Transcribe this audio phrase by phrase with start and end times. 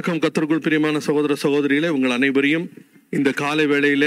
[0.00, 2.64] வணக்கம் கத்தருக்குள் பிரியமான சகோதர சகோதரிகளே உங்கள் அனைவரையும்
[3.16, 4.04] இந்த காலை வேளையில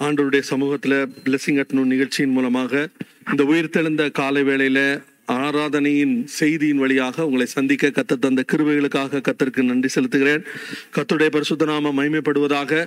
[0.00, 2.72] ஆண்டோருடைய சமூகத்தில் பிளஸிங் அட்னூன் நிகழ்ச்சியின் மூலமாக
[3.30, 4.80] இந்த உயிர்த்தெழுந்த காலை வேளையில
[5.34, 10.42] ஆராதனையின் செய்தியின் வழியாக உங்களை சந்திக்க கத்த தந்த கிருவைகளுக்காக கத்தருக்கு நன்றி செலுத்துகிறேன்.
[10.96, 12.82] கத்துடைய பரிசுத்த நாம மகிமைப்படுவதாக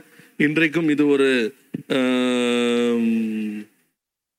[0.48, 1.30] இன்றைக்கும் இது ஒரு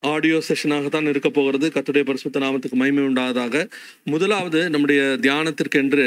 [0.03, 1.67] ஆடியோ செஷனாக தான் இருக்க போகிறது.
[1.75, 3.65] கத்துடைய பரிசுத்த நாமத்துக்கு மகிமை உண்டாததாக
[4.15, 6.07] முதலாவது நம்முடைய தியானத்திற்கென்று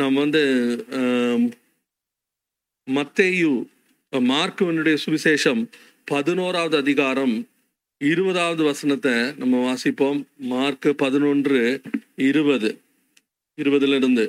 [0.00, 0.42] நம்ம வந்து
[2.88, 3.52] மத்தேயு
[4.12, 5.60] மார்க்குவனுடைய சுவிசேஷம்
[6.04, 7.34] பதினோராவது அதிகாரம்
[8.00, 9.12] இருபதாவது வசனத்தை
[9.42, 10.18] நம்ம வாசிப்போம்.
[10.52, 11.60] மார்க் பதினொன்று
[12.28, 12.70] இருபது.
[13.58, 14.24] இருபதுல இருந்து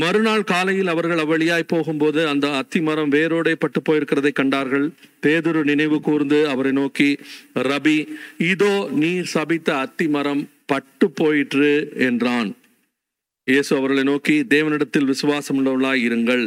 [0.00, 4.86] மறுநாள் காலையில் அவர்கள் அவ்வழியாய் போகும்போது அந்த அத்தி மரம் வேரோடே பட்டு போயிருக்கிறதை கண்டார்கள்.
[5.22, 7.10] பேதுரு நினைவு கூர்ந்து அவரை நோக்கி
[7.70, 7.98] ரபி
[8.52, 11.72] இதோ நீ சபித்த அத்தி மரம் பட்டு போயிற்று
[12.08, 12.50] என்றான்.
[13.50, 16.44] இயேசு அவர்களை நோக்கி தேவனிடத்தில் விசுவாசம் உள்ளவர்களாய் இருங்கள்.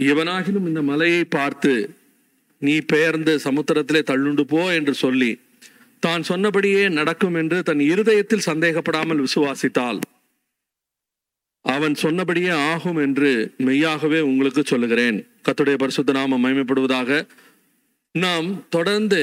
[0.00, 1.72] எவனாகிலும் இந்த மலையை பார்த்து
[2.62, 5.30] நீ பெயர்ந்து சமுத்திரத்திலே தள்ளுண்டு போ என்று சொல்லி
[6.02, 10.00] தான் சொன்னபடியே நடக்கும் என்று தன் இருதயத்தில் சந்தேகப்படாமல் விசுவாசித்தால்
[11.64, 13.30] அவன் சொன்னபடியே ஆகும் என்று
[13.66, 15.18] மெய்யாகவே உங்களுக்கு சொல்லுகிறேன்.
[15.46, 17.20] கத்துடைய பரிசுத்த நாம மயமைப்படுவதாக
[18.14, 19.20] நாம் தொடர்ந்து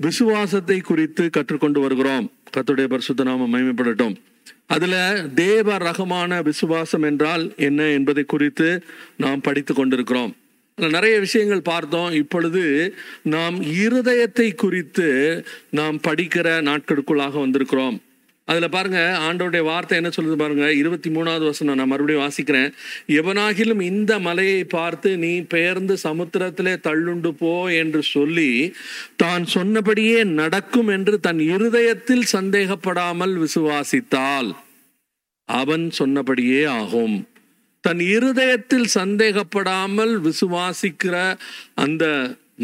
[0.00, 2.26] விசுவாசத்தை குறித்து கற்றுக்கொண்டு வருகிறோம்.
[2.56, 4.16] கத்துடைய பரிசுத்த நாம மயமைப்படட்டும்
[4.70, 8.68] அதில் தேவ ரகமான விசுவாசம் என்றால் என்ன என்பதை குறித்து
[9.16, 10.32] நாம் படித்து கொண்டிருக்கிறோம்.
[10.76, 12.12] நிறைய விஷயங்கள் பார்த்தோம்.
[12.12, 15.08] இப்பொழுது நாம் இருதயத்தை குறித்து
[15.70, 17.98] நாம் படிக்கிற நாட்களுக்குள்ளாக வந்திருக்கிறோம்.
[18.50, 22.70] அதில் பாருங்கள் ஆண்டோடைய வார்த்தை என்ன சொல்லுது பாருங்கள் இருபத்தி மூணாவது வசனம் நான் மறுபடியும் வாசிக்கிறேன்.
[23.18, 28.50] எவனாகிலும் இந்த மலையை பார்த்து நீ பெயர்ந்து சமுத்திரத்திலே தள்ளுண்டு போ என்று சொல்லி
[29.22, 34.50] தான் சொன்னபடியே நடக்கும் என்று தன் இருதயத்தில் சந்தேகப்படாமல் விசுவாசித்தால்
[35.48, 37.16] அவன் சொன்னபடியே ஆகும்.
[37.84, 41.14] தன் இருதயத்தில் சந்தேகப்படாமல் விசுவாசிக்கிற
[41.84, 42.04] அந்த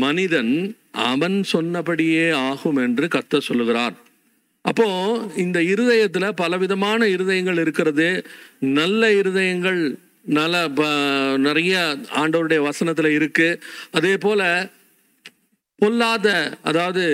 [0.04, 0.54] மனிதன்
[1.10, 3.96] அவன் சொன்னபடியே ஆகும் என்று கத்த சொல்லுகிறார்.
[4.66, 4.86] அப்போ
[5.36, 8.08] இந்த இருதயத்துல பலவிதமான இருதயங்கள் இருக்கிறது.
[8.78, 9.80] நல்ல இருதயங்கள்
[10.38, 10.54] நல்ல
[11.46, 11.74] நிறைய
[12.20, 13.48] ஆண்டவருடைய வசனத்துல இருக்கு.
[13.90, 14.42] அதே போல
[15.78, 16.28] பொல்லாத
[16.62, 17.04] அதாவது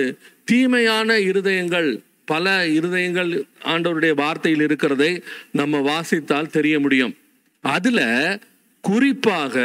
[0.45, 1.89] தீமையான இருதயங்கள்
[2.25, 3.31] பல இருதயங்கள்
[3.63, 5.11] ஆண்டவருடைய வார்த்தையில் இருக்கிறதை
[5.51, 7.13] நம்ம வாசித்தால் தெரிய முடியும்.
[7.63, 7.99] அதுல
[8.83, 9.55] குறிப்பாக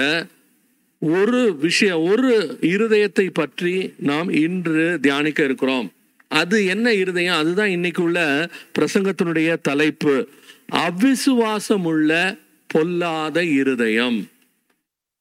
[1.03, 2.31] ஒரு விஷயம் ஒரு
[2.73, 5.89] இருதயத்தை பற்றி நாம் இன்று தியானிக்க இருக்கிறோம்.
[6.31, 7.37] அது என்ன இருதயம்?
[7.37, 10.29] அதுதான் இன்னைக்கு உள்ள பிரசங்கத்தினுடைய தலைப்பு.
[10.73, 14.19] அவிசுவாசம் உள்ள பொல்லாத இருதயம்.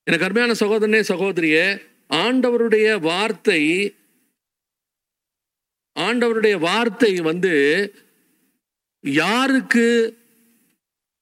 [0.04, 1.66] எனக்கு அருமையான சகோதரனே சகோதரியே
[2.14, 3.62] ஆண்டவருடைய வார்த்தை
[5.96, 7.54] ஆண்டவருடைய வார்த்தை வந்து
[9.04, 10.18] யாருக்கு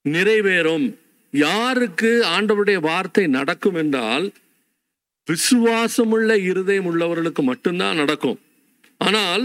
[0.04, 0.86] நிறைவேறும்?
[1.30, 4.32] யாருக்கு ஆண்டவருடைய வார்த்தை நடக்கும் என்றால்
[5.28, 8.38] விசுவாசமுள்ள இருதயம் உள்ளவர்களுக்கு மட்டும்தான் நடக்கும்.
[9.00, 9.44] ஆனால்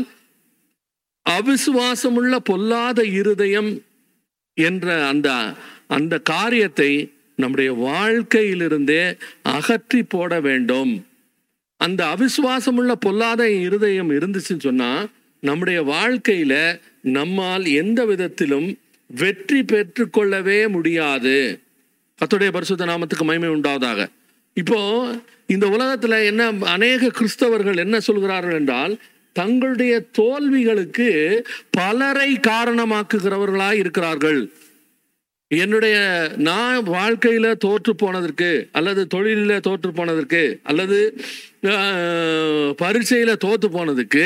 [1.25, 3.71] அவிசுவாசமுள்ள பொல்லாத இருதயம்
[4.57, 5.29] என்ற அந்த
[5.87, 6.91] அந்த காரியத்தை
[7.35, 10.91] நம்முடைய வாழ்க்கையிலிருந்தே அகற்றி போட வேண்டும்.
[11.77, 14.91] அந்த அவிசுவாசமுள்ள பொல்லாத இருதயம் இருந்துச்சுன்னு சொன்னா
[15.39, 16.53] நம்முடைய வாழ்க்கையில
[17.01, 18.67] நம்மால் எந்த விதத்திலும்
[19.09, 21.37] வெற்றி பெற்றுக்கொள்ளவே முடியாது.
[22.19, 24.01] கத்துடைய பரிசுத்த நாமத்துக்கு மகிமை உண்டாவதாக.
[24.57, 24.79] இப்போ
[25.45, 28.93] இந்த உலகத்துல என்ன அநேக கிறிஸ்தவர்கள் என்ன சொல்கிறார்கள் என்றால்
[29.39, 31.09] தங்களுடைய தோல்விகளுக்கு
[31.77, 34.41] பலரை காரணமாக்குகிறவர்களாய் இருக்கிறார்கள்.
[35.51, 35.95] என்னுடைய
[36.47, 40.99] நான் வாழ்க்கையில தோற்று போனதற்கு அல்லது தொழிலில் தோற்று போனதற்கு அல்லது
[42.81, 44.25] பரீட்சையில தோத்து போனதுக்கு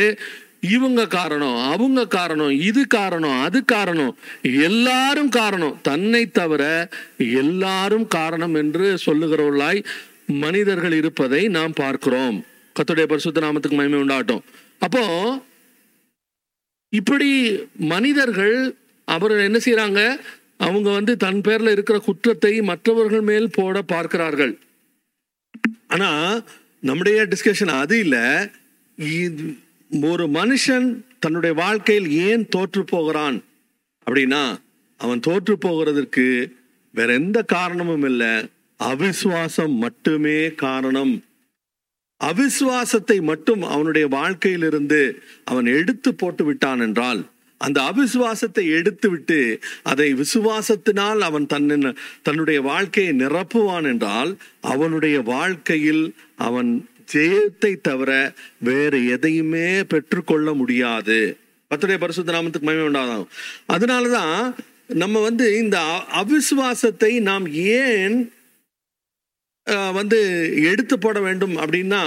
[0.75, 4.13] இவங்க காரணம் அவங்க காரணம் இது காரணம் அது காரணம்
[4.67, 5.75] எல்லாரும் காரணம்.
[5.89, 6.63] தன்னை தவிர
[7.43, 9.81] எல்லாரும் காரணம் என்று சொல்லுகிறவர்களாய்
[10.43, 12.37] மனிதர்கள் இருப்பதை நாம் பார்க்கிறோம்.
[12.77, 14.45] கத்துடைய பரிசுத்த நாமத்துக்கு மகிமை உண்டாட்டும்
[14.79, 15.03] அப்போ
[16.89, 17.29] இப்படி
[17.77, 18.75] மனிதர்கள்
[19.05, 20.19] அவர் என்ன செய்யறாங்க
[20.57, 24.59] அவங்க வந்து தன் பேர்ல இருக்கிற குற்றத்தை மற்றவர்கள் மேல் போட பார்க்கிறார்கள்.
[25.87, 26.41] ஆனா
[26.79, 28.47] நம்முடைய டிஸ்கஷன் அது இல்லை.
[28.97, 29.57] இது
[30.01, 33.43] ஒரு மனுஷன் தன்னுடைய வாழ்க்கையில் ஏன் தோற்று போகிறான்?
[34.07, 34.57] அப்படின்னா
[34.97, 36.51] அவன் தோற்று போகிறதுக்கு
[36.91, 38.33] வேற எந்த காரணமும் இல்லை.
[38.79, 41.23] அவிசுவாசம் மட்டுமே காரணம்.
[42.25, 47.21] அவிசுவாசத்தை மட்டும் அவனுடைய வாழ்க்கையிலிருந்து அவன் எடுத்து போட்டு விட்டான் என்றால்
[47.57, 57.81] அந்த அவிசுவாசத்தை எடுத்துவிட்டு அதை விசுவாசத்தினால் அவன் தன்னின் தன்னுடைய வாழ்க்கையை நிரப்புவான் என்றால் அவனுடைய வாழ்க்கையில் அவன் ஜெயத்தை
[57.81, 61.37] தவிர வேறு எதையுமே பெற்றுக்கொள்ள முடியாது.
[61.71, 63.29] பத்துடைய பரிசுத்த நாமத்துக்கு மயமே உண்டாகும்
[63.73, 64.53] அதனாலதான்
[64.87, 65.77] நம்ம வந்து இந்த
[66.13, 68.31] அவிசுவாசத்தை நாம் ஏன்
[69.93, 70.19] வந்து
[70.71, 72.01] எடுத்து போட வேண்டும் அப்படின்னா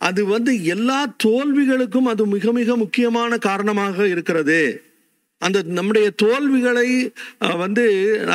[0.00, 4.60] அது வந்து எல்லா தோல்விகளுக்கும் அது மிக மிக முக்கியமான காரணமாக இருக்கிறது.
[5.42, 6.88] அந்த நம்முடைய தோல்விகளை
[7.56, 7.84] வந்து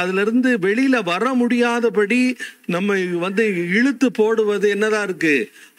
[0.01, 2.19] அதிலிருந்து வெளியில வர முடியாதபடி
[2.65, 3.43] நம்ம வந்து
[3.79, 5.35] இழுத்து போடுவது என்னதான் இருக்கு?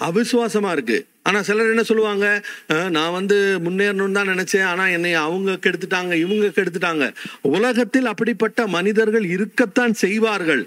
[0.09, 0.99] அவிசுவாசமா இருக்கு.
[1.23, 2.27] ஆனா சிலர் என்ன சொல்லுவாங்க?
[2.97, 4.69] நான் வந்து முன்னேறணும்னு தான் நினைச்சேன்.
[4.73, 7.07] ஆனா என்னை அவங்க கெடுத்துட்டாங்க இவங்க கெடுத்துட்டாங்க.
[7.57, 10.65] உலகத்தில் அப்படிப்பட்ட மனிதர்கள் இருக்கத்தான் செய்வார்கள்.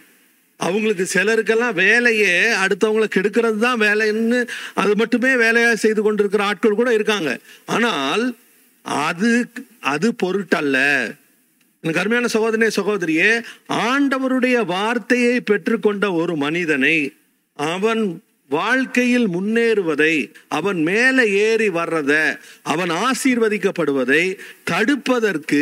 [0.60, 2.34] அவங்களுக்கு சிலருக்கெல்லாம் வேலையே
[2.64, 4.40] அடுத்தவங்களை கெடுக்கிறது தான் வேலைன்னு
[4.74, 7.32] அது மட்டுமே வேலையாக செய்து கொண்டிருக்கிற ஆட்கள் கூட இருக்காங்க.
[7.66, 8.24] ஆனால்
[9.06, 9.32] அது
[9.86, 10.78] அது பொருட்டல்ல.
[11.84, 13.30] எனக்கு அருமையான சகோதரனே சகோதரியே
[13.84, 16.98] ஆண்டவருடைய வார்த்தையை பெற்றுக்கொண்ட ஒரு மனிதனை
[17.60, 18.02] அவன்
[18.50, 20.14] வாழ்க்கையில் முன்னேறுவதை
[20.50, 22.14] அவன் மேலே ஏறி வர்றத
[22.64, 24.24] அவன் ஆசீர்வதிக்கப்படுவதை
[24.72, 25.62] தடுப்பதற்கு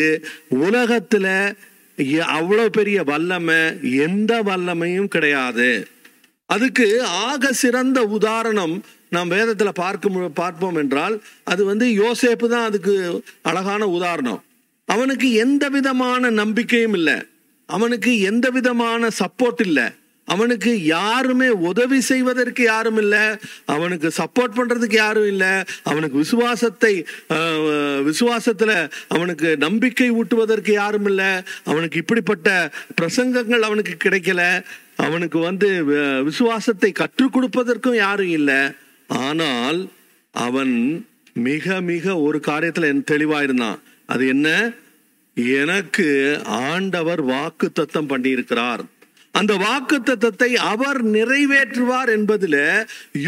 [0.59, 1.31] உலகத்தில்
[2.37, 5.87] அவ்வளோ பெரிய வல்லமை எந்த வல்லமையும் கிடையாது.
[6.45, 13.87] அதுக்கு ஆக சிறந்த உதாரணம் நாம் வேதத்தில் பார்க்க பார்ப்போம் என்றால் அது வந்து யோசேப்பு தான் அதுக்கு அழகான
[13.87, 14.41] உதாரணம்.
[14.85, 17.17] அவனுக்கு எந்த விதமான நம்பிக்கையும் இல்லை.
[17.65, 19.87] அவனுக்கு எந்த விதமான சப்போர்ட் இல்லை.
[20.33, 23.25] அவனுக்கு யாருமே உதவி செய்வதற்கு யாரும் இல்லை.
[23.75, 25.53] அவனுக்கு சப்போர்ட் பண்ணுறதுக்கு யாரும் இல்லை.
[25.83, 26.93] அவனுக்கு விசுவாசத்தை
[28.09, 28.75] விசுவாசத்தில்
[29.07, 31.31] அவனுக்கு நம்பிக்கை ஊட்டுவதற்கு யாரும் இல்லை.
[31.63, 32.71] அவனுக்கு இப்படிப்பட்ட
[33.01, 34.43] பிரசங்கங்கள் அவனுக்கு கிடைக்கல.
[35.05, 35.69] அவனுக்கு வந்து
[36.23, 38.61] விசுவாசத்தை கற்றுக் கொடுப்பதற்கும் யாரும் இல்லை.
[39.07, 39.79] ஆனால்
[40.31, 40.73] அவன்
[41.47, 43.79] மிக மிக ஒரு காரியத்தில் தெளிவாயிருந்தான்.
[44.05, 44.47] அது என்ன?
[45.59, 46.07] எனக்கு
[46.45, 48.83] ஆண்டவர் வாக்கு தத்தம் பண்ணியிருக்கிறார்.
[49.39, 52.57] அந்த வாக்கு தத்தத்தை அவர் நிறைவேற்றுவார் என்பதுல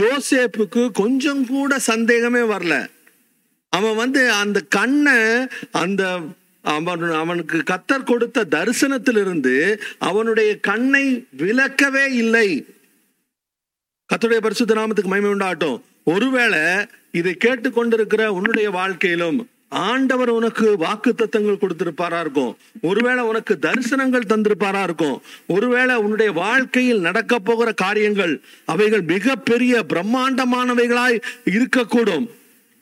[0.02, 2.76] யோசேப்புக்கு கொஞ்சம் கூட சந்தேகமே வரல.
[3.74, 5.18] அவன் வந்து அந்த கண்ணை
[5.84, 6.04] அந்த
[6.64, 9.56] அவன் அவனுக்கு கத்தர் கொடுத்த தரிசனத்திலிருந்து
[10.10, 11.06] அவனுடைய கண்ணை
[11.42, 12.50] விலக்கவே இல்லை.
[14.10, 15.78] கத்தருடைய பரிசுத்த நாமத்துக்கு மகிமை உண்டாட்டும்
[16.14, 16.64] ஒருவேளை
[17.20, 22.58] இதை கேட்டுக்கொண்டிருக்கிற உன்னுடைய வாழ்க்கையிலும் ஆண்டவர் உனக்கு வாக்கு தத்தங்கள் கொடுத்திருப்பாரா இருக்கும்.
[22.82, 25.22] ஒருவேளை உனக்கு தரிசனங்கள் தந்திருப்பாரா இருக்கும்.
[25.48, 32.30] ஒருவேளை உன்னுடைய வாழ்க்கையில் நடக்க போகிற காரியங்கள் அவைகள் மிகப்பெரிய பிரம்மாண்டமானவைகளாய் இருக்கக்கூடும்.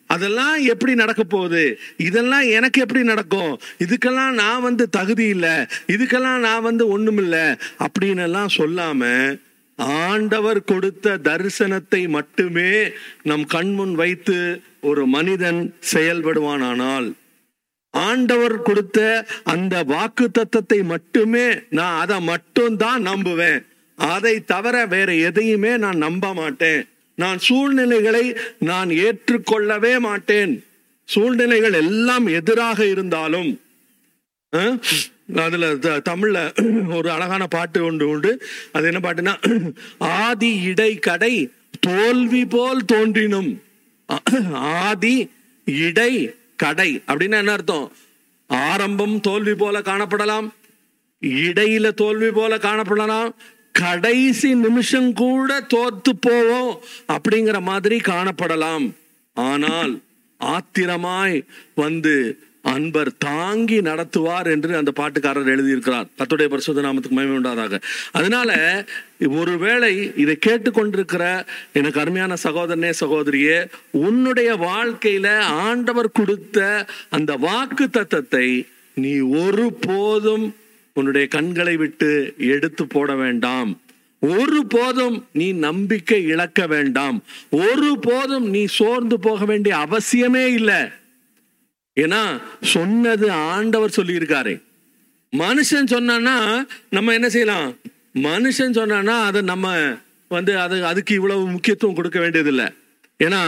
[0.06, 1.80] அதெல்லாம் எப்படி நடக்க போகுது?
[1.98, 3.60] இதெல்லாம் எனக்கு எப்படி நடக்கும்?
[3.80, 5.66] இதுக்கெல்லாம் நான் வந்து தகுதி இல்லை.
[5.88, 7.60] இதுக்கெல்லாம் நான் வந்து ஒண்ணுமில்லை.
[7.80, 9.36] அப்படின்னு எல்லாம் சொல்லாம
[9.78, 12.92] ஆண்டவர் கொடுத்த தரிசனத்தை மட்டுமே
[13.24, 17.14] நம் கண்முன் வைத்து ஒரு மனிதன் செயல்படுவானானால்
[17.90, 23.62] ஆண்டவர் கொடுத்த அந்த வாக்கு தத்தத்தை மட்டுமே நான் அதை மட்டும் தான் நம்புவேன்.
[23.96, 26.88] அதை தவிர வேற எதையுமே நான் நம்ப மாட்டேன்.
[27.16, 30.66] நான் சூழ்நிலைகளை நான் ஏற்றுக்கொள்ளவே மாட்டேன்.
[31.04, 33.52] சூழ்நிலைகள் எல்லாம் எதிராக இருந்தாலும்
[35.36, 36.00] அதில் த-
[36.90, 38.46] ஒரு அழகான பாட்டு ஒன்று உண்டு.
[38.72, 39.66] அது என்ன பாட்டுன்னா
[39.98, 43.62] ஆதி இடை கடை தோல்வி போல் தோன்றினும்.
[44.54, 45.30] ஆதி
[45.66, 47.92] இடை கடை அப்படின்னா என்ன அர்த்தம்?
[48.48, 50.50] ஆரம்பம் தோல்வி போல காணப்படலாம்
[51.22, 53.32] இடையில தோல்வி போல காணப்படலாம்
[53.72, 58.92] கடைசி நிமிஷம் கூட தோத்து போவோம் அப்படிங்கிற மாதிரி காணப்படலாம்.
[59.34, 60.02] ஆனால்
[60.40, 66.08] ஆத்திரமாய் வந்து அன்பர் தாங்கி நடத்துவார் என்று அந்த பாட்டுக்காரர் எழுதியிருக்கிறார்.
[66.18, 67.82] கத்துடைய பரிசுத்த நாமத்துக்கு மகிமை உண்டாதாக.
[68.12, 68.86] அதனால
[69.28, 79.20] ஒருவேளை இதை கேட்டுக்கொண்டிருக்கிற எனக்கு அருமையான சகோதரனே சகோதரியே உன்னுடைய வாழ்க்கையில ஆண்டவர் கொடுத்த அந்த வாக்கு தத்தத்தை நீ
[79.20, 80.56] ஒருபோதும்
[80.94, 83.80] உன்னுடைய கண்களை விட்டு எடுத்து போட வேண்டாம்.
[84.20, 87.24] ஒரு போதும் நீ நம்பிக்கை இழக்க வேண்டாம்.
[87.50, 90.92] ஒரு போதும் நீ சோர்ந்து போக வேண்டிய அவசியமே இல்லை.
[92.04, 92.22] ஏன்னா
[92.74, 94.54] சொன்னது ஆண்டவர் சொல்லியிருக்காரு.
[95.44, 96.36] மனுஷன் சொன்னான்னா
[96.96, 97.70] நம்ம என்ன செய்யலாம்?
[98.28, 99.76] மனுஷன் சொன்னான்னா அதை நம்ம
[100.36, 102.68] வந்து அது அதுக்கு இவ்வளவு முக்கியத்துவம் கொடுக்க வேண்டியதில்லை.
[103.26, 103.42] ஏன்னா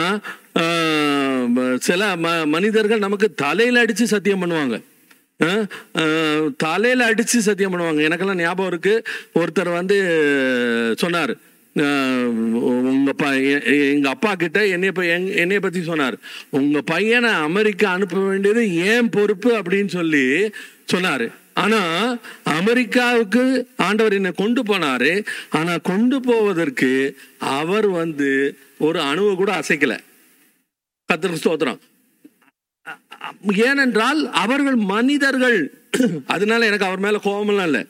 [1.87, 4.77] சில ம மனிதர்கள் நமக்கு தலையில் அடித்து சத்தியம் பண்ணுவாங்க.
[6.63, 8.01] தலையில் அடித்து சத்தியம் பண்ணுவாங்க.
[8.07, 9.03] எனக்கெல்லாம் ஞாபகம் இருக்குது
[9.39, 9.97] ஒருத்தர் வந்து
[11.03, 11.33] சொன்னார்.
[11.81, 16.17] உங்கள் அப்பா எங்கள் எ- அப்பா கிட்ட என்னை எங்- என்னைய பற்றி சொன்னார்.
[16.49, 20.51] உங்கள் பையனை அமெரிக்கா அனுப்ப வேண்டியது ஏன் பொறுப்பு அப்படின்னு சொல்லி
[20.85, 21.37] சொன்னார்.
[21.53, 25.25] ஆனால் அமெரிக்காவுக்கு ஆண்டவர் என்னை கொண்டு போனார்.
[25.49, 29.97] ஆனால் கொண்டு போவதற்கு அவர் வந்து ஒரு அணுவை கூட அசைக்கல.
[31.13, 31.79] கத்திர ஸ்தோத்திரம்.
[33.55, 35.73] ஏனென்றால் அவர்கள் மனிதர்கள்.
[36.27, 37.85] அதனால எனக்கு அவர் மேலே கோபமெல்லாம் இல்லை.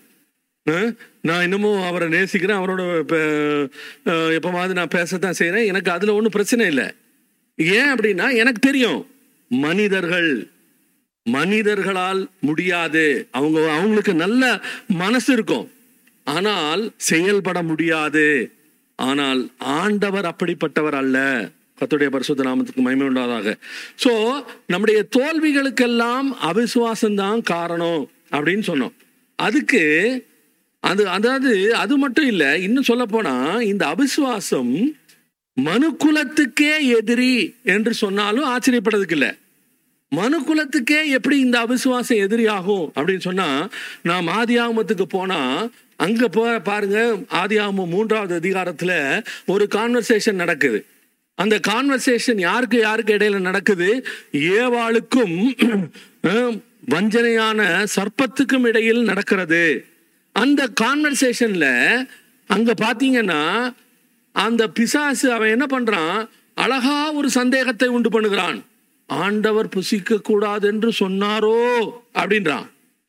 [1.22, 2.58] நான் இன்னமும் அவரை நேசிக்கிறேன்.
[2.58, 3.70] அவரோட பே-
[4.06, 6.86] அஹ், நான் பேசத்தான் செய்கிறேன் எனக்கு அதில் ஒன்றும் பிரச்சனை இல்லை.
[7.56, 9.08] ஏன் அப்படின்னா எனக்கு தெரியும்.
[9.50, 10.48] மனிதர்கள்
[11.24, 13.28] மனிதர்களால் முடியாது.
[13.32, 15.72] அவங்க அவங்களுக்கு நல்ல மனசு இருக்கும்.
[16.24, 18.52] ஆனால் செயல்பட முடியாது.
[18.96, 21.50] ஆனால் ஆண்டவர் அப்படிப்பட்டவர் அல்ல.
[21.80, 23.56] கத்துடைய பரிசுத்த நாமத்துக்கு மகிமை உண்டாதாக.
[24.04, 28.94] ஸோ நம்முடைய தோல்விகளுக்கெல்லாம் அவிசுவாசம்தான் காரணம் அப்படின்னு சொன்னோம்.
[29.36, 30.28] அதுக்கு
[30.84, 34.74] அது அதாவது அது மட்டும் இல்ல இன்னும் சொல்ல போனா இந்த அவிசுவாசம்
[35.58, 37.34] மனுக்குலத்துக்கே எதிரி
[37.64, 39.32] என்று சொன்னாலும் ஆச்சரியப்படுறதுக்கு இல்லை.
[40.12, 43.48] மனுக்குலத்துக்கே எப்படி இந்த அவிசுவாசம் எதிரி ஆகும் அப்படின்னு சொன்னா
[44.02, 45.42] நாம் ஆதியாமத்துக்கு போனா
[45.98, 47.00] அங்க போ பாருங்க
[47.42, 48.92] ஆதியாமம் மூன்றாவது அதிகாரத்துல
[49.46, 50.80] ஒரு கான்வர்சேஷன் நடக்குது.
[51.38, 53.90] அந்த கான்வர்சேஷன் யாருக்கு யாருக்கு இடையில நடக்குது?
[54.56, 55.36] ஏவாளுக்கும்
[56.90, 57.60] வஞ்சனையான
[57.96, 59.64] சர்ப்பத்துக்கும் இடையில் நடக்கிறது.
[60.40, 61.96] அந்த கான்வர்சேஷன்ல
[62.48, 63.74] அங்க பாத்தீங்கன்னா
[64.32, 66.28] அந்த பிசாசு அவன் என்ன பண்றான்?
[66.56, 68.62] அழகா ஒரு சந்தேகத்தை உண்டு பண்ணுகிறான்.
[69.08, 71.90] ஆண்டவர் புசிக்க கூடாது என்று சொன்னாரோ?
[72.14, 72.66] அப்படின்றான்.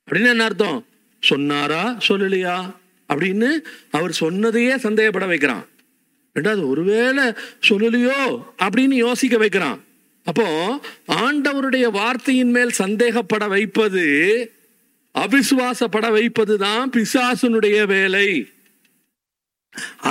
[0.06, 0.86] அப்படின்னு என்ன அர்த்தம்?
[1.20, 1.98] சொன்னாரா?
[2.08, 2.74] சொல்லலையா?
[3.08, 3.58] அப்படின்னு
[3.90, 5.66] அவர் சொன்னதையே சந்தேகப்பட வைக்கிறான்.
[6.34, 7.32] ரெண்டாவது ஒருவேளை
[7.68, 8.44] சொல்லலையோ?
[8.58, 9.84] அப்படின்னு யோசிக்க வைக்கிறான்.
[10.24, 14.52] அப்போ ஆண்டவருடைய வார்த்தையின் மேல் சந்தேகப்பட வைப்பது
[15.14, 18.28] அவிசுவாசப்பட வைப்பது தான் பிசாசனுடைய வேலை.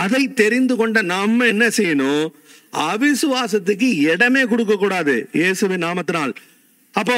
[0.02, 2.26] அதை தெரிந்து கொண்ட நம்ம என்ன செய்யணும்?
[2.90, 6.34] அவிசுவாசத்துக்கு இடமே கொடுக்க கூடாது இயேசுவின் நாமத்தினால்.
[6.96, 7.18] அப்போ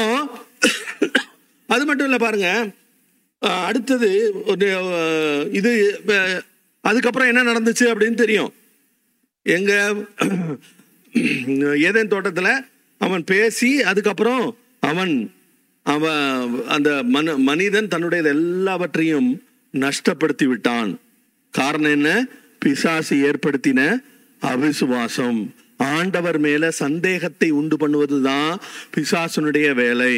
[1.74, 2.50] அது மட்டும் இல்ல பாருங்க.
[3.68, 4.10] அடுத்தது
[4.52, 4.68] ஒரு
[5.60, 5.72] இது
[6.84, 8.52] அதுக்கப்புறம் என்ன நடந்துச்சு அப்படின்னு தெரியும்.
[9.56, 9.72] எங்க
[11.88, 12.50] ஏதேன் தோட்டத்துல
[13.02, 14.44] அவன் பேசி அதுக்கப்புறம்
[14.90, 15.14] அவன்
[15.86, 16.26] அவன்
[16.68, 19.30] அந்த மன மனிதன் தன்னுடைய எல்லாவற்றையும்
[19.74, 21.00] நஷ்டப்படுத்தி விட்டான்
[21.54, 22.10] காரணம் என்ன?
[22.60, 23.80] பிசாசு ஏற்படுத்தின
[24.42, 25.40] அவிசுவாசம்.
[25.78, 28.60] ஆண்டவர் மேல சந்தேகத்தை உண்டு பண்ணுவது தான்
[28.96, 30.14] பிசாசனுடைய வேலை.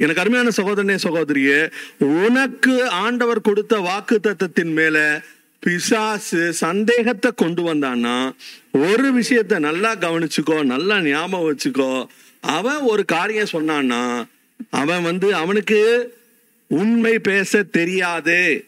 [0.00, 1.60] எனக்கு அருமையான சகோதரனே சகோதரியே
[2.24, 4.96] உனக்கு ஆண்டவர் கொடுத்த வாக்கு தத்துவத்தின் மேல
[5.62, 8.16] பிசாசு சந்தேகத்தை கொண்டு வந்தான்னா
[8.72, 11.92] ஒரு விஷயத்த நல்லா கவனிச்சுக்கோ நல்லா ஞாபகம் வச்சுக்கோ.
[12.40, 14.02] அவன் ஒரு காரியம் சொன்னான்னா
[14.70, 15.80] அவன் வந்து அவனுக்கு
[16.66, 18.66] உண்மை பேச தெரியாது.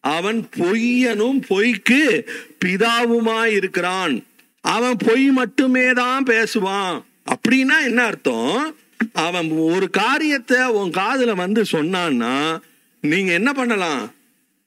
[0.00, 2.30] அவன் பொய்யனும் பொய்க்கு
[2.64, 4.24] பிதாவுமா இருக்கிறான்
[4.60, 7.02] அவன் பொய் மட்டுமே தான் பேசுவான்.
[7.30, 8.74] அப்படின்னா என்ன அர்த்தம்?
[9.12, 12.60] அவன் ஒரு காரியத்தை உன் காதுல வந்து சொன்னான்னா
[13.00, 14.14] நீங்க என்ன பண்ணலாம்?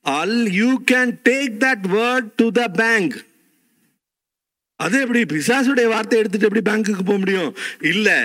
[0.01, 3.15] All you can take that word to the bank
[4.79, 7.55] அது எப்படி பிசாசுடைய வார்த்தை எடுத்துட்டு எப்படி பேங்க்குக்கு போக முடியும்?
[7.81, 8.19] இல்லை.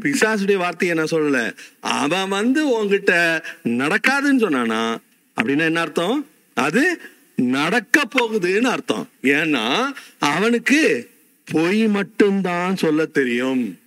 [0.00, 1.56] பிசாசுடைய வார்த்தையை நான் சொல்லல.
[1.80, 4.96] அவன் வந்து உன்கிட்ட நடக்காதுன்னு சொன்னானா?
[5.40, 6.26] அப்படின்னா என்ன அர்த்தம்?
[6.54, 7.00] அது
[7.36, 9.08] நடக்க போகுதுன்னு அர்த்தம்.
[9.22, 11.10] ஏன்னா அவனுக்கு
[11.44, 13.78] பொய் மட்டும்தான் சொல்ல தெரியும்.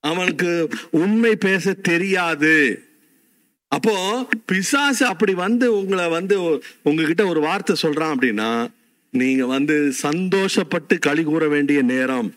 [0.00, 2.82] அவனுக்கு உண்மை பேச தெரியாது.
[3.68, 8.70] அப்போ பிசாசு அப்படி வந்து உங்களை வந்து உங்ககிட்ட ஒரு வார்த்தை சொல்றான் அப்படின்னா
[9.10, 12.34] நீங்க வந்து சந்தோஷப்பட்டு களி கூற வேண்டிய நேரம்.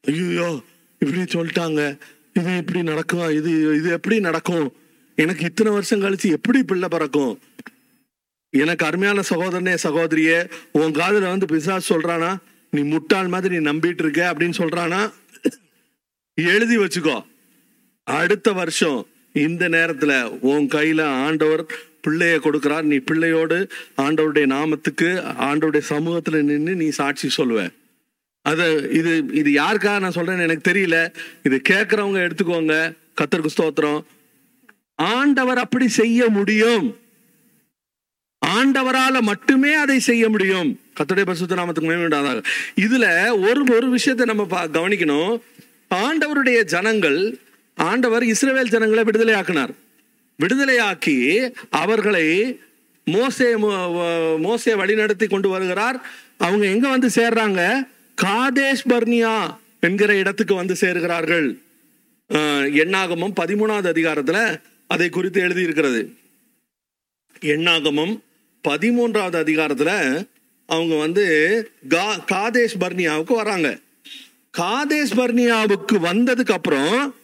[0.00, 0.62] ஐயோ
[1.04, 1.98] இப்படி சொல்லிட்டாங்க
[2.38, 4.66] இது இப்படி நடக்கும் இது இது எப்படி நடக்கும்?
[5.18, 7.38] எனக்கு இத்தனை வருஷம் கழிச்சு எப்படி பிள்ளை பிறக்கும்?
[8.50, 10.38] எனக்கு அருமையான சகோதரனே சகோதரியே
[10.72, 12.36] உன் காதில் வந்து பிசாஸ் சொல்றானா
[12.70, 15.12] நீ முட்டாள் மாதிரி நீ நம்பிட்டு இருக்க அப்படின்னு சொல்றானா?
[16.34, 17.24] எழுதி வச்சுக்கோ.
[18.06, 21.62] அடுத்த வருஷம் இந்த நேரத்துல உன் கையில ஆண்டவர்
[22.04, 22.82] பிள்ளைய கொடுக்கிறார்.
[22.82, 23.58] நீ பிள்ளையோடு
[23.96, 25.08] ஆண்டவருடைய நாமத்துக்கு
[25.48, 27.72] ஆண்டவருடைய சமூகத்துல நின்று நீ சாட்சி சொல்லுவேன்
[28.44, 31.14] அது இது இது யாருக்காக நான் சொல்றேன்னு எனக்கு தெரியல.
[31.42, 32.96] இது கேட்கறவங்க எடுத்துக்கோங்க.
[33.20, 34.02] கத்தருக்கு ஸ்தோத்திரம்.
[34.94, 36.98] ஆண்டவர் அப்படி செய்ய முடியும்.
[38.46, 40.80] ஆண்டவரால மட்டுமே அதை செய்ய முடியும்.
[41.00, 42.42] கத்துடைய பரிசுத்த நாமத்துக்கு மகிமை
[42.76, 45.40] இதுல ஒரு ஒரு விஷயத்தை நம்ம பா- கவனிக்கணும்.
[45.94, 47.38] ஆண்டவருடைய ஜனங்கள்
[47.74, 49.70] ஆண்டவர் இஸ்ரேவேல் ஜனங்களை விடுதலை ஆக்கினார்
[50.42, 52.58] விடுதலையாக்கி அவர்களை
[53.04, 56.06] மோசே மோ- மோசே வழிநடத்தி கொண்டு வருகிறார்.
[56.38, 57.92] அவங்க எங்க வந்து சேர்றாங்க?
[58.22, 61.62] காதேஷ் பர்னியா என்கிற இடத்துக்கு வந்து சேர்கிறார்கள்.
[62.72, 66.14] எண்ணாகமம் பதிமூணாவது அதிகாரத்துல அதை குறித்து எழுதியிருக்கிறது.
[67.40, 68.22] எண்ணாகமம்
[68.68, 70.22] பதிமூன்றாவது அதிகாரத்துல
[70.66, 71.24] அவங்க வந்து
[71.88, 73.78] கா- காதேஷ் பர்னியாவுக்கு வராங்க.
[74.58, 77.14] காதேஷ் பர்னியாவுக்கு வந்ததுக்கு அப்புறம்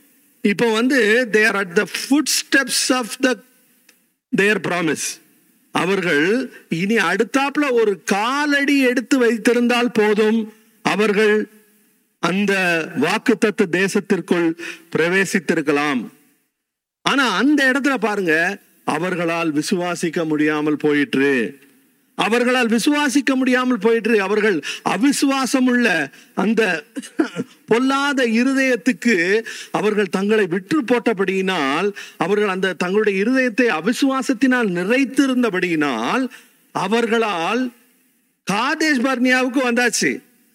[0.42, 1.82] இப்போ வந்து they're at the
[2.40, 3.36] footsteps of the
[4.36, 5.20] their promise
[5.72, 10.52] அவர்கள் இனி அடுத்தாப்புல ஒரு காலடி எடுத்து வைத்திருந்தால் போதும்.
[10.94, 11.34] அவர்கள்
[12.22, 12.52] அந்த
[13.04, 14.48] வாக்குத்தத்து தேசத்திற்குள்
[14.94, 16.02] பிரவேசித்திருக்கலாம்.
[17.04, 18.34] ஆனா அந்த இடத்துல பாருங்க
[18.96, 21.32] அவர்களால் விசுவாசிக்க முடியாமல் போயிற்று.
[22.18, 24.16] அவர்களால் விசுவாசிக்க முடியாமல் போயிற்று.
[24.26, 24.56] அவர்கள்
[24.94, 25.86] அவிசுவாசம் உள்ள
[26.42, 26.62] அந்த
[27.70, 29.16] பொல்லாத இருதயத்துக்கு
[29.78, 31.88] அவர்கள் தங்களை விற்று போட்டபடியினால்
[32.24, 36.24] அவர்கள் அந்த தங்களுடைய இருதயத்தை அவிசுவாசத்தினால் நிறைத்திருந்தபடியினால்
[36.74, 37.62] அவர்களால்
[38.46, 40.12] காதேஷ் பர்னியாவுக்கு வந்தாச்சு.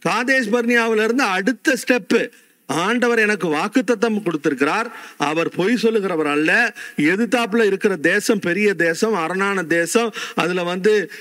[0.09, 2.29] காதேஷ் பர்னியாவிலிருந்து அடுத்த ஸ்டெப்பு
[2.67, 4.91] ஆண்டவர் எனக்கு வாக்குத்தத்தம் கொடுத்திருக்கிறார்.
[5.17, 6.75] அவர் பொய் சொல்லுகிறவர் அல்ல.
[6.97, 10.13] எதிர்த்தாப்புல இருக்கிற தேசம் பெரிய தேசம் அரணான தேசம்.
[10.35, 11.11] அதுல வந்து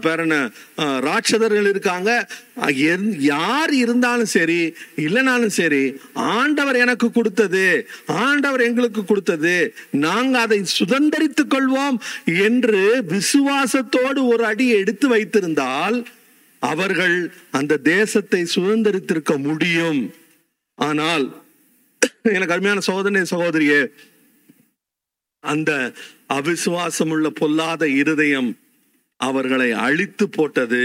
[0.00, 0.50] பேர் என்ன?
[0.76, 2.26] ராட்சதர்கள் இருக்காங்க.
[2.60, 11.54] எந்- யார் இருந்தாலும் சரி இல்லைனாலும் சரி ஆண்டவர் எனக்கு கொடுத்தது ஆண்டவர் எங்களுக்கு கொடுத்தது நாங்க அதை சுதந்திரித்துக்
[11.54, 11.98] கொள்வோம்
[12.38, 16.06] என்று விசுவாசத்தோடு ஒரு அடி எடுத்து வைத்திருந்தால்
[16.70, 17.16] அவர்கள்
[17.50, 20.00] அந்த தேசத்தை சுதந்திரித்திருக்க முடியும்.
[20.78, 21.24] ஆனால்
[22.34, 23.80] எனக்கு அருமையான சோதனை சகோதரியே
[25.44, 25.70] அந்த
[26.38, 28.50] அவிசுவாசம் உள்ள பொல்லாத இருதயம்
[29.20, 30.84] அவர்களை அழித்து போட்டது.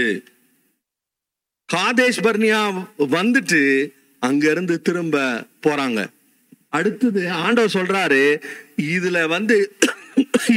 [1.68, 2.60] காதேஷ் பர்னியா
[3.16, 3.62] வந்துட்டு
[4.22, 5.16] அங்க இருந்து திரும்ப
[5.66, 6.00] போறாங்க.
[6.76, 8.22] அடுத்தது ஆண்டவர் சொல்றாரு
[8.92, 9.56] இதுல வந்து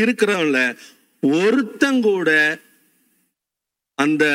[0.01, 0.59] இருக்கிறவங்கள
[1.23, 2.29] ஒருத்தங்கூட
[3.97, 4.25] அந்த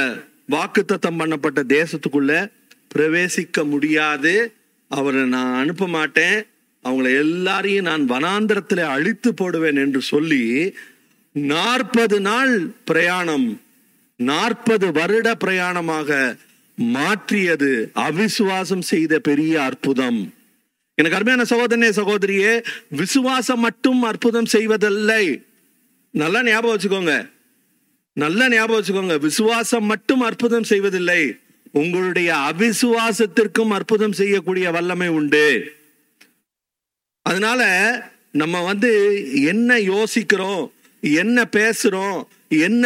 [0.50, 2.50] வாக்குத்தத்தம் பண்ணப்பட்ட தேசத்துக்குள்ள
[2.94, 4.52] பிரவேசிக்க முடியாது.
[4.88, 6.46] அவரை நான் அனுப்ப மாட்டேன்.
[6.84, 10.74] அவங்கள எல்லாரையும் நான் வனாந்திரத்தில் அழித்து போடுவேன் என்று சொல்லி
[11.32, 13.60] நாற்பது நாள் பிரயாணம்
[14.16, 16.36] நாற்பது வருட பிரயாணமாக
[16.76, 20.34] மாற்றியது அவிசுவாசம் செய்த பெரிய அற்புதம்.
[20.94, 25.42] எனக்கு அருமையான சகோதரனே சகோதரியே விசுவாசம் மட்டும் அற்புதம் செய்வதில்லை.
[26.10, 27.34] நல்லா ஞாபகம் வச்சுக்கோங்க.
[28.23, 29.16] நல்ல ஞாபகம் வச்சுக்கோங்க.
[29.26, 31.23] விசுவாசம் மட்டும் அற்புதம் செய்வதில்லை.
[31.80, 35.46] உங்களுடைய அவிசுவாசத்திற்கும் அற்புதம் செய்யக்கூடிய வல்லமை உண்டு.
[37.26, 37.62] அதனால
[38.42, 38.90] நம்ம வந்து
[39.52, 40.64] என்ன யோசிக்கிறோம்
[41.00, 42.18] என்ன பேசுறோம்
[42.66, 42.85] என்ன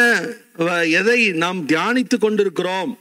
[0.99, 2.93] எதை நாம் தியானித்து கொண்டிருக்கிறோம்.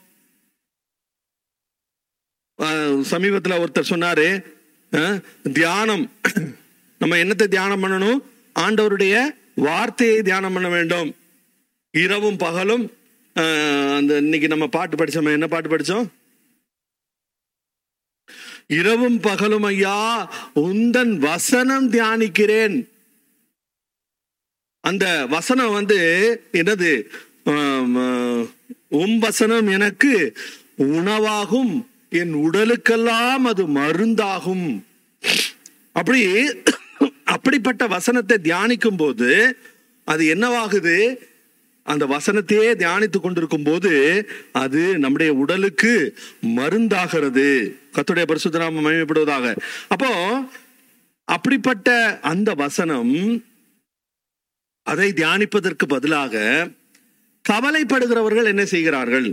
[3.11, 4.27] சமீபத்தில் ஒருத்தர் சொன்னாரு
[5.57, 6.05] தியானம்.
[7.01, 8.19] நம்ம என்னத்தை தியானம் பண்ணணும்?
[8.63, 9.15] ஆண்டவருடைய
[9.67, 11.09] வார்த்தையை தியானம் பண்ண வேண்டும்.
[11.93, 12.85] இரவும் பகலும்
[13.35, 16.07] அஹ், அந்த இன்னைக்கு நம்ம பாட்டு படித்தோம் என்ன பாட்டு படிச்சோம்?
[18.69, 19.97] இரவும் பகலும் ஐயா
[20.59, 22.75] உந்தன் வசனம் தியானிக்கிறேன்.
[24.83, 25.99] அந்த வசனம் வந்து
[26.53, 26.91] என்னது?
[27.45, 28.43] ஆஹ்,
[28.95, 30.13] உம் வசனம் எனக்கு
[30.89, 31.73] உணவாகும்
[32.11, 34.67] என் உடலுக்கெல்லாம் அது மருந்தாகும்.
[35.91, 36.21] அப்படி
[37.25, 39.31] அப்படிப்பட்ட வசனத்தை தியானிக்கும் போது
[40.07, 40.95] அது என்னவாகுது?
[41.89, 43.91] அந்த வசனத்தையே தியானித்து கொண்டிருக்கும் போது
[44.63, 45.93] அது நம்முடைய உடலுக்கு
[46.57, 47.47] மருந்தாகிறது.
[47.95, 49.55] கத்துடைய பரிசுத்தராம மயமைப்படுவதாக
[49.87, 50.11] அப்போ
[51.27, 51.89] அப்படிப்பட்ட
[52.31, 53.13] அந்த வசனம்
[54.87, 56.35] அதை தியானிப்பதற்கு பதிலாக
[57.45, 59.27] கவலைப்படுகிறவர்கள் என்ன செய்கிறார்கள்?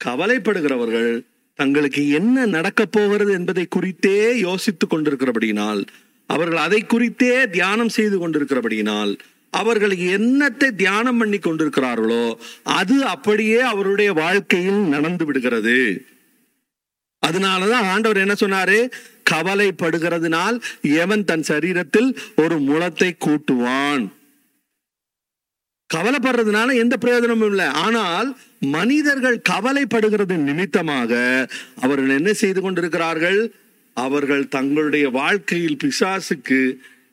[0.00, 1.10] கவலைப்படுகிறவர்கள்
[1.58, 5.80] தங்களுக்கு என்ன நடக்கப் போகிறது என்பதை குறித்தே யோசித்துக் கொண்டிருக்கிறபடியினால்
[6.30, 9.12] அவர்கள் அதை குறித்தே தியானம் செய்து கொண்டிருக்கிறபடியினால்
[9.60, 12.24] அவர்கள் என்னத்தை தியானம் பண்ணி கொண்டிருக்கிறார்களோ
[12.78, 15.78] அது அப்படியே அவருடைய வாழ்க்கையில் நடந்து விடுகிறது.
[17.22, 18.78] அதனாலதான் ஆண்டவர் என்ன சொன்னாரு?
[19.30, 20.56] கவலைப்படுகிறதுனால்
[21.02, 22.10] எவன் தன் சரீரத்தில்
[22.42, 24.04] ஒரு முளத்தை கூட்டுவான்.
[25.90, 27.66] கவலைப்படுறதுனால எந்த பிரயோஜனமும் இல்லை.
[27.84, 28.28] ஆனால்
[28.76, 31.12] மனிதர்கள் கவலைப்படுகிறது நிமித்தமாக
[31.84, 33.40] அவர்கள் என்ன செய்து கொண்டிருக்கிறார்கள்?
[33.96, 36.60] அவர்கள் தங்களுடைய வாழ்க்கையில் பிசாசுக்கு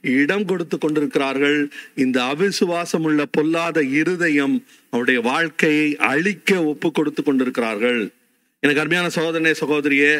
[0.04, 1.72] இடம் கொடுத்து கொண்டிருக்கிறார்கள்.
[1.96, 8.12] இந்த அவிசுவாசம் உள்ள பொல்லாத இருதயம் அவருடைய வாழ்க்கையை அழிக்க ஒப்பு கொடுத்து கொண்டிருக்கிறார்கள்.
[8.60, 10.13] எனக்கு அருமையான சகோதரனே சகோதரியே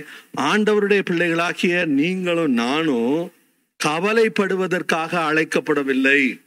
[0.52, 3.32] ஆண்டவருடைய பிள்ளைகளாகிய நீங்களும் நானும்
[3.80, 6.42] கவலைப்படுவதற்காக அழைக்கப்படவில்லை.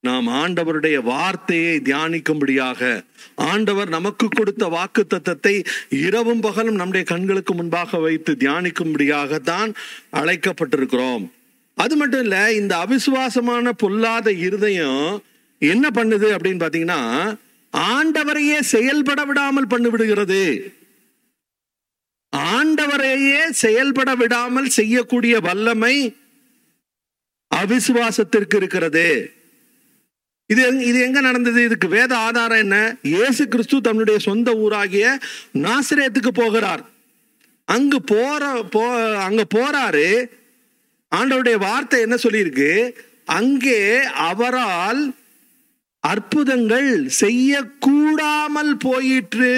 [0.00, 5.54] நாம் ஆண்டவருடைய வார்த்தையை தியானிக்கும்படியாக ஆண்டவர் நமக்கு கொடுத்த வாக்கு தத்தத்தை
[5.90, 9.72] இரவும் பகலும் நம்முடைய கண்களுக்கு முன்பாக வைத்து தியானிக்கும்படியாக தான்
[10.12, 11.24] அழைக்கப்பட்டிருக்கிறோம்.
[11.76, 15.22] அது மட்டும் இல்லை இந்த அவிசுவாசமான பொல்லாத இருதயம்
[15.58, 17.02] என்ன பண்ணுது அப்படின்னு பார்த்தீங்கன்னா
[17.72, 20.42] ஆண்டவரையே செயல்பட விடாமல் பண்ணி விடுகிறது.
[22.56, 25.96] ஆண்டவரையே செயல்பட விடாமல் செய்யக்கூடிய வல்லமை
[27.50, 29.08] அவிசுவாசத்திற்கு இருக்கிறது.
[30.50, 31.60] இது இது எங்க நடந்தது?
[31.62, 32.76] இதுக்கு வேத ஆதாரம் என்ன?
[33.02, 35.06] இயேசு கிறிஸ்து தன்னுடைய சொந்த ஊராகிய
[35.66, 36.82] நாசிரியத்துக்கு போகிறார்.
[37.64, 38.82] அங்கு போற போ
[39.28, 40.08] அங்க போறாரு.
[41.16, 42.70] ஆண்டவருடைய வார்த்தை என்ன சொல்லியிருக்கு?
[43.38, 43.80] அங்கே
[44.30, 45.02] அவரால்
[46.04, 46.90] அற்புதங்கள்
[47.22, 49.54] செய்யக்கூடாமல் போயிற்று.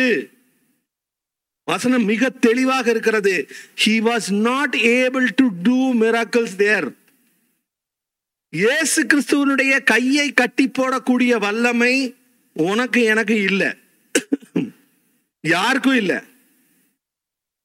[1.68, 3.34] வசனம் மிக தெளிவாக இருக்கிறது.
[3.82, 6.88] He was not able to do miracles there
[8.52, 11.94] இயேசு கிறிஸ்துவனுடைய கையை கட்டி போடக்கூடிய வல்லமை
[12.56, 13.68] உனக்கு எனக்கு இல்லை.
[15.44, 16.18] யாருக்கும் இல்லை.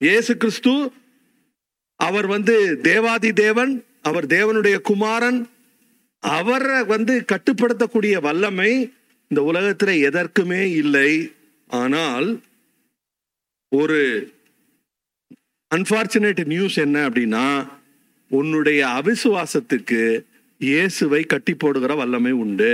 [0.01, 0.73] இயேசு கிறிஸ்து
[1.95, 5.39] அவர் வந்து தேவாதி தேவன் அவர் தேவனுடைய குமாரன்.
[6.23, 8.71] அவரை வந்து கட்டுப்படுத்தக்கூடிய வல்லமை
[9.27, 11.11] இந்த உலகத்துல எதற்குமே இல்லை.
[11.67, 12.27] ஆனால்
[13.71, 13.99] ஒரு
[15.75, 17.45] அன்பார்ச்சுனேட் நியூஸ் என்ன அப்படின்னா
[18.27, 20.01] உன்னுடைய அவிசுவாசத்துக்கு
[20.57, 22.73] இயேசுவை கட்டி போடுகிற வல்லமை உண்டு.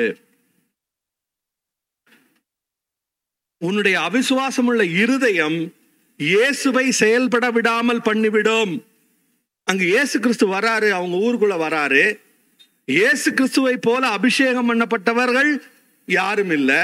[3.58, 5.58] உன்னுடைய அவிசுவாசம் உள்ள இருதயம்
[6.18, 8.74] இயேசுவை செயல்பட விடாமல் பண்ணிவிடும்.
[9.70, 12.20] அங்கே இயேசு கிறிஸ்து வராரு அவங்க ஊருக்குள்ள வராரு.
[12.86, 15.62] இயேசு கிறிஸ்துவை போல அபிஷேகம் பண்ணப்பட்டவர்கள்
[16.06, 16.76] யாரும் இல்லை.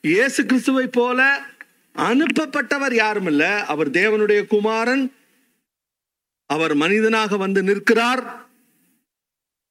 [0.00, 1.40] இயேசு கிறிஸ்துவை போல
[1.94, 3.46] அனுப்பப்பட்டவர் யாரும் இல்லை.
[3.46, 5.12] அவர் தேவனுடைய குமாரன்.
[6.46, 8.48] அவர் மனிதனாக வந்து நிற்கிறார்.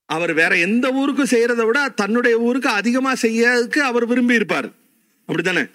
[0.05, 4.69] அவர் வேற எந்த ஊருக்கும் செய்யறதை விட தன்னுடைய ஊருக்கு அதிகமா செய்யறதுக்கு அவர் விரும்பி இருப்பார்.
[5.25, 5.67] அப்படித்தானே?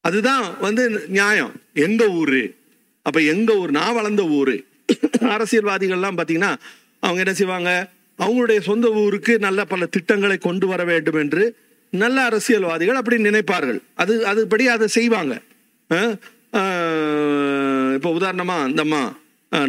[0.00, 1.52] அதுதான் வந்து நியாயம்.
[1.74, 2.56] எங்க ஊரு?
[3.02, 3.70] அப்ப எங்க ஊர்?
[3.70, 4.67] நான் வளர்ந்த ஊரு.
[5.34, 6.52] அரசியல்வாதிகள்லாம் பார்த்தீங்கன்னா
[7.02, 7.70] அவங்க என்ன செய்வாங்க?
[8.18, 11.44] அவங்களுடைய சொந்த ஊருக்கு நல்ல பல திட்டங்களை கொண்டு வர வேண்டும் என்று
[11.92, 13.80] நல்ல அரசியல்வாதிகள் அப்படி நினைப்பார்கள்.
[13.94, 15.34] அது அதுபடி அதை செய்வாங்க.
[17.96, 19.02] இப்போ உதாரணமா இந்த அம்மா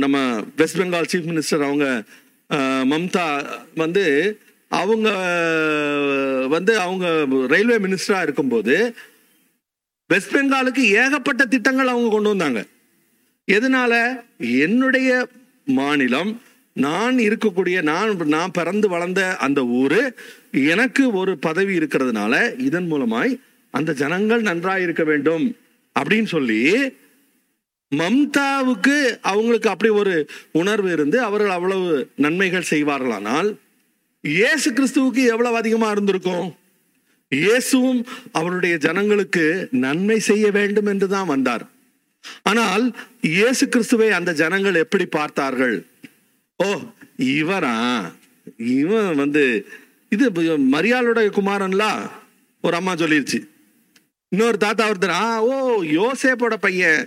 [0.04, 0.18] நம்ம
[0.56, 1.86] வெஸ்ட் பெங்கால் சீஃப் மினிஸ்டர் அவங்க
[2.92, 3.26] மம்தா
[3.76, 4.04] வந்து
[4.72, 5.10] அவங்க
[6.50, 7.06] வந்து அவங்க
[7.54, 8.76] ரயில்வே மினிஸ்டராக இருக்கும்போது
[10.10, 12.60] வெஸ்ட் பெங்காலுக்கு ஏகப்பட்ட திட்டங்கள் அவங்க கொண்டு வந்தாங்க.
[13.50, 13.94] எதனால?
[14.40, 15.28] என்னுடைய
[15.66, 16.42] மாநிலம்
[16.74, 20.16] நான் இருக்கக்கூடிய நான் நான் பிறந்து வளர்ந்த அந்த ஊரு
[20.52, 23.40] எனக்கு ஒரு பதவி இருக்கிறதுனால இதன் மூலமாய்
[23.72, 25.46] அந்த ஜனங்கள் நன்றாக இருக்க வேண்டும்
[25.96, 26.62] அப்படின்னு சொல்லி
[27.92, 33.50] மம்தாவுக்கு அவங்களுக்கு அப்படி ஒரு உணர்வு இருந்து அவர்கள் அவ்வளவு நன்மைகள் செய்வார்களானால்
[34.24, 36.48] இயேசு கிறிஸ்துவுக்கு எவ்வளவு அதிகமா இருந்திருக்கும்?
[37.32, 41.64] இயேசுவும் அவருடைய ஜனங்களுக்கு நன்மை செய்ய வேண்டும் என்று தான் வந்தார்.
[42.50, 42.86] ஆனால்
[43.36, 45.76] இயேசு கிறிஸ்துவை அந்த ஜனங்கள் எப்படி பார்த்தார்கள்?
[46.60, 46.68] ஓ
[47.40, 47.76] இவரா?
[48.80, 49.44] இவன் வந்து
[50.16, 50.26] இது
[50.76, 51.92] மரியாளுடைய குமாரன்லா?
[52.64, 53.40] ஒரு அம்மா சொல்லிருச்சு.
[54.32, 55.56] இன்னொரு தாத்தா ஒருத்தர் ஆ ஓ
[55.98, 57.02] யோசேப்போட பையன்.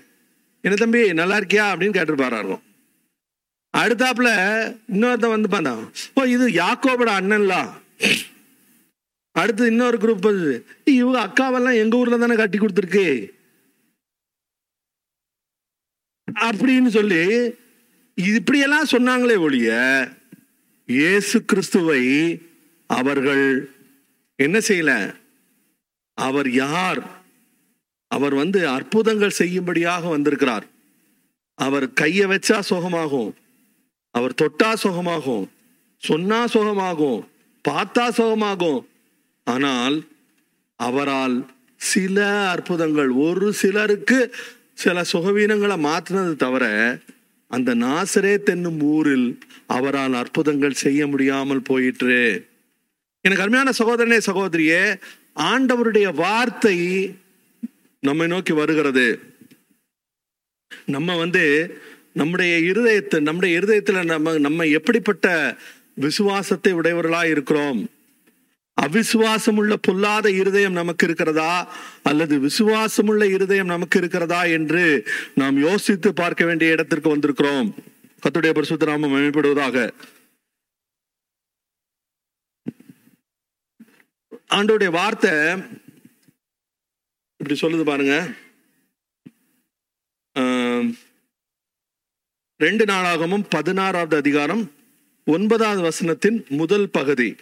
[0.64, 1.66] என்ன தம்பி நல்லா இருக்கியா?
[1.72, 2.40] அப்படின்னு கேட்டிருப்பாரா
[3.74, 4.30] அடுத்தாப்புல
[4.94, 5.82] இன்னொருத்தன் வந்து பார்த்தான்
[6.14, 7.62] ஓ இது யாக்கோபோட அண்ணன்லா?
[9.36, 10.26] அடுத்து இன்னொரு குரூப்
[10.94, 13.06] இவங்க அக்காவெல்லாம் எங்க ஊர்ல தானே கட்டி கொடுத்துருக்கு?
[16.30, 17.52] அப்படின்னு சொல்லி
[18.14, 19.70] இப்படியெல்லாம் சொன்னாங்களே ஒழிய
[20.86, 22.02] இயேசு கிறிஸ்துவை
[22.86, 23.74] அவர்கள்
[24.36, 25.14] என்ன செய்யல?
[26.14, 27.00] அவர் யார்?
[28.08, 30.66] அவர் வந்து அற்புதங்கள் செய்யும்படியாக வந்திருக்கிறார்.
[31.54, 33.32] அவர் கையை வச்சா சுகமாகும்
[34.10, 35.46] அவர் தொட்டா சுகமாகும்
[35.96, 37.20] சொன்னா சுகமாகும்
[37.68, 38.80] பார்த்தா சுகமாகும்.
[39.46, 39.96] ஆனால்
[40.76, 41.36] அவரால்
[41.76, 44.34] சில அற்புதங்கள் ஒரு சிலருக்கு
[44.74, 46.98] சில சுகவீனங்களை மாற்றினது தவிர
[47.46, 52.46] அந்த நாசரே தென்னும் ஊரில் அவரால் அற்புதங்கள் செய்ய முடியாமல் போயிற்று.
[53.20, 54.98] எனக்கு அருமையான சகோதரனே சகோதரியே
[55.40, 56.76] ஆண்டவருடைய வார்த்தை
[58.00, 59.20] நம்மை நோக்கி வருகிறது.
[60.86, 61.44] நம்ம வந்து
[62.12, 65.56] நம்முடைய இருதயத்தை நம்முடைய இருதயத்துல நம்ம நம்ம எப்படிப்பட்ட
[65.94, 67.91] விசுவாசத்தை உடையவர்களா இருக்கிறோம்
[68.80, 71.52] அவிசுவாசமுள்ள பொல்லாத இருதயம் நமக்கு இருக்கிறதா?
[72.02, 74.84] அல்லது விசுவாசமுள்ள இருதயம் நமக்கு இருக்கிறதா என்று
[75.34, 77.68] நாம் யோசித்து பார்க்க வேண்டிய இடத்திற்கு வந்திருக்கிறோம்.
[78.22, 79.90] கத்துடைய பரிசுத்த அமைப்படுவதாக மேம்படுவதாக.
[84.56, 85.30] ஆண்டோடைய வார்த்தை
[87.36, 88.16] இப்படி சொல்லுது பாருங்க.
[92.56, 94.72] ரெண்டு நாளாகவும் பதினாறாவது அதிகாரம்
[95.24, 97.36] ஒன்பதாவது வசனத்தின் முதல் பகுதி.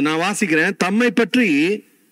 [0.00, 0.76] நான் வாசிக்கிறேன்.
[0.76, 1.48] தம்மை பற்றி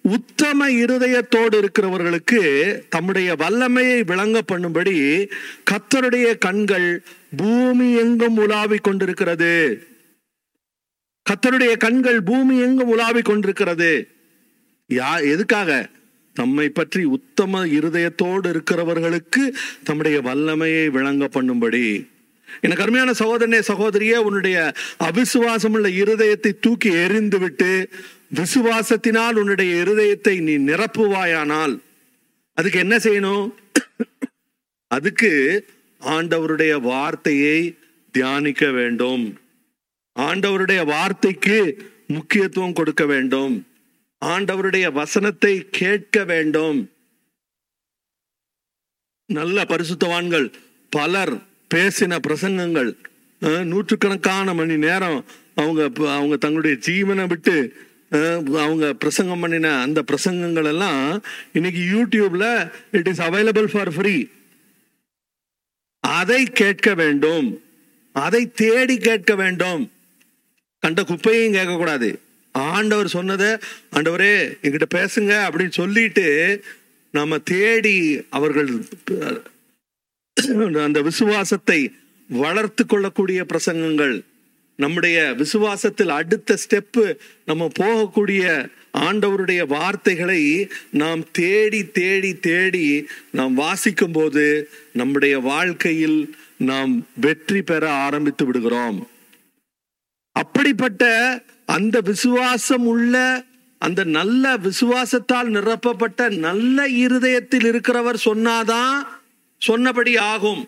[0.02, 2.40] உத்தம இருதயத்தோடு இருக்கிறவர்களுக்கு
[2.88, 5.26] தம்முடைய வல்லமையை விளங்க பண்ணும்படி
[5.70, 7.02] கத்தருடைய கண்கள்
[7.36, 9.84] பூமி எங்கும் உலாவிக் கொண்டிருக்கிறது.
[11.30, 14.08] கத்தருடைய கண்கள் பூமி எங்கும் உலாவி கொண்டிருக்கிறது.
[14.88, 15.88] யா எதுக்காக?
[16.32, 19.52] தம்மை பற்றி உத்தம இருதயத்தோடு இருக்கிறவர்களுக்கு
[19.84, 22.08] தம்முடைய வல்லமையை விளங்க பண்ணும்படி.
[22.60, 27.88] எனக்கு அருமையான சகோதரனே சகோதரியே உன்னுடைய அவிசுவாசம் உள்ள இருதயத்தை தூக்கி எறிந்து விட்டு
[28.34, 31.74] விசுவாசத்தினால் உன்னுடைய இருதயத்தை நீ நிரப்புவாயானால்
[32.54, 33.46] அதுக்கு என்ன செய்யணும்?
[34.86, 35.32] அதுக்கு
[36.02, 37.78] ஆண்டவருடைய வார்த்தையை
[38.14, 39.24] தியானிக்க வேண்டும்.
[40.16, 41.58] ஆண்டவருடைய வார்த்தைக்கு
[42.06, 43.54] முக்கியத்துவம் கொடுக்க வேண்டும்.
[44.22, 46.78] ஆண்டவருடைய வசனத்தை கேட்க வேண்டும்.
[49.26, 50.46] நல்ல பரிசுத்தவான்கள்
[50.92, 51.34] பலர்
[51.74, 52.90] பேசின பிரசங்கங்கள்
[53.64, 55.82] நூற்றுக்கணக்கான மணி நேரம் அவங்க
[56.16, 57.56] அவங்க தங்களுடைய ஜீவனை விட்டு
[58.58, 61.02] அவங்க பிரசங்கம் பண்ணின அந்த பிரசங்கங்கள் எல்லாம்
[61.52, 62.46] இன்னைக்கு யூடியூப்ல
[62.90, 64.16] it is available for free
[66.00, 67.48] அதை கேட்க வேண்டும்.
[68.12, 69.82] அதை தேடி கேட்க வேண்டும்.
[70.82, 72.08] கண்ட குப்பையும் கேட்கக்கூடாது.
[72.52, 73.50] ஆண்டவர் சொன்னதை
[73.96, 76.26] ஆண்டவரே என்கிட்ட பேசுங்க அப்படின்னு சொல்லிட்டு
[77.10, 77.96] நம்ம தேடி
[78.30, 78.70] அவர்கள்
[80.84, 81.92] அந்த விசுவாசத்தை
[82.30, 84.16] வளர்த்து கொள்ளக்கூடிய பிரசங்கங்கள்
[84.78, 87.04] நம்முடைய விசுவாசத்தில் அடுத்த ஸ்டெப்பு
[87.44, 88.44] நம்ம போகக்கூடிய
[88.98, 90.42] ஆண்டவருடைய வார்த்தைகளை
[90.90, 92.86] நாம் தேடி தேடி தேடி
[93.30, 94.44] நாம் வாசிக்கும் போது
[94.92, 98.98] நம்முடைய வாழ்க்கையில் நாம் வெற்றி பெற ஆரம்பித்து விடுகிறோம்.
[100.36, 101.04] அப்படிப்பட்ட
[101.66, 103.44] அந்த விசுவாசம் உள்ள
[103.78, 108.96] அந்த நல்ல விசுவாசத்தால் நிரப்பப்பட்ட நல்ல இருதயத்தில் இருக்கிறவர் சொன்னாதான்
[109.62, 110.62] சொன்னபடி ஆகும்.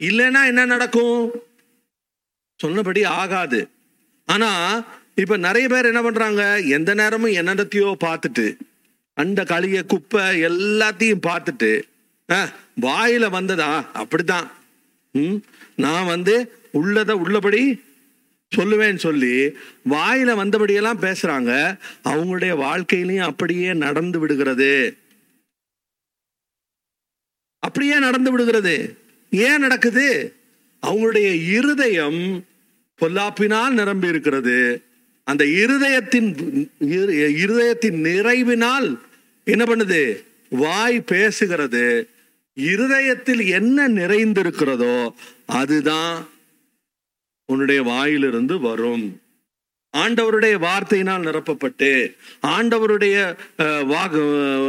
[0.00, 1.18] இல்லைன்னா என்ன நடக்கும்?
[2.60, 3.60] சொன்னபடி ஆகாது.
[4.28, 4.50] ஆனா
[5.14, 6.42] இப்ப நிறைய பேர் என்ன பண்றாங்க?
[6.68, 8.46] எந்த நேரமும் என்னத்தையோ பார்த்துட்டு
[9.16, 11.70] அந்த களிய குப்பை எல்லாத்தையும் பார்த்துட்டு
[12.80, 13.70] வாயில வந்ததா?
[13.94, 14.46] அப்படிதான்
[15.14, 15.38] ம்,
[15.76, 16.34] நான் வந்து
[16.74, 17.62] உள்ளத உள்ளபடி
[18.52, 19.34] சொல்லுவேன்னு சொல்லி
[19.90, 21.50] வாயில வந்தபடியெல்லாம் பேசுறாங்க.
[22.04, 24.72] அவங்களுடைய வாழ்க்கையிலையும் அப்படியே நடந்து விடுகிறது.
[27.60, 28.96] அப்படியே நடந்து விடுகிறது.
[29.30, 30.34] ஏன் நடக்குது?
[30.86, 32.44] அவங்களுடைய இருதயம்
[33.00, 34.82] பொல்லாப்பினால் நிரம்பி இருக்கிறது.
[35.24, 36.34] அந்த இருதயத்தின்
[36.80, 38.98] இரு- இருதயத்தின் நிறைவினால்
[39.44, 40.24] என்ன பண்ணுது?
[40.50, 42.06] வாய் பேசுகிறது.
[42.54, 45.12] இருதயத்தில் என்ன நிறைந்திருக்கிறதோ
[45.46, 46.28] அதுதான்
[47.46, 49.20] உன்னுடைய வாயிலிருந்து வரும்.
[49.94, 52.14] ஆண்டவருடைய வார்த்தையினால் நிரப்பப்பட்டு
[52.46, 53.16] ஆண்டவருடைய
[53.86, 54.20] வாக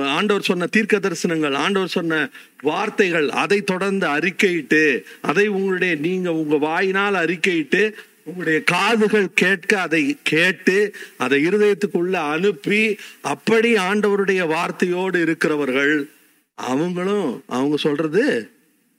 [0.05, 2.29] ஆண்டவர் சொன்ன தீர்க்க தரிசனங்கள் ஆண்டவர் சொன்ன
[2.61, 7.81] வார்த்தைகள் அதை தொடர்ந்து அறிக்கையிட்டு அதை உங்களுடைய நீங்க உங்க வாயினால் அறிக்கையிட்டு
[8.23, 12.81] உங்களுடைய காதுகள் கேட்க அதை கேட்டு அதை இருதயத்துக்குள்ள அனுப்பி
[13.21, 15.95] அப்படி ஆண்டவருடைய வார்த்தையோடு இருக்கிறவர்கள்
[16.57, 18.23] அவங்களும் அவங்க சொல்றது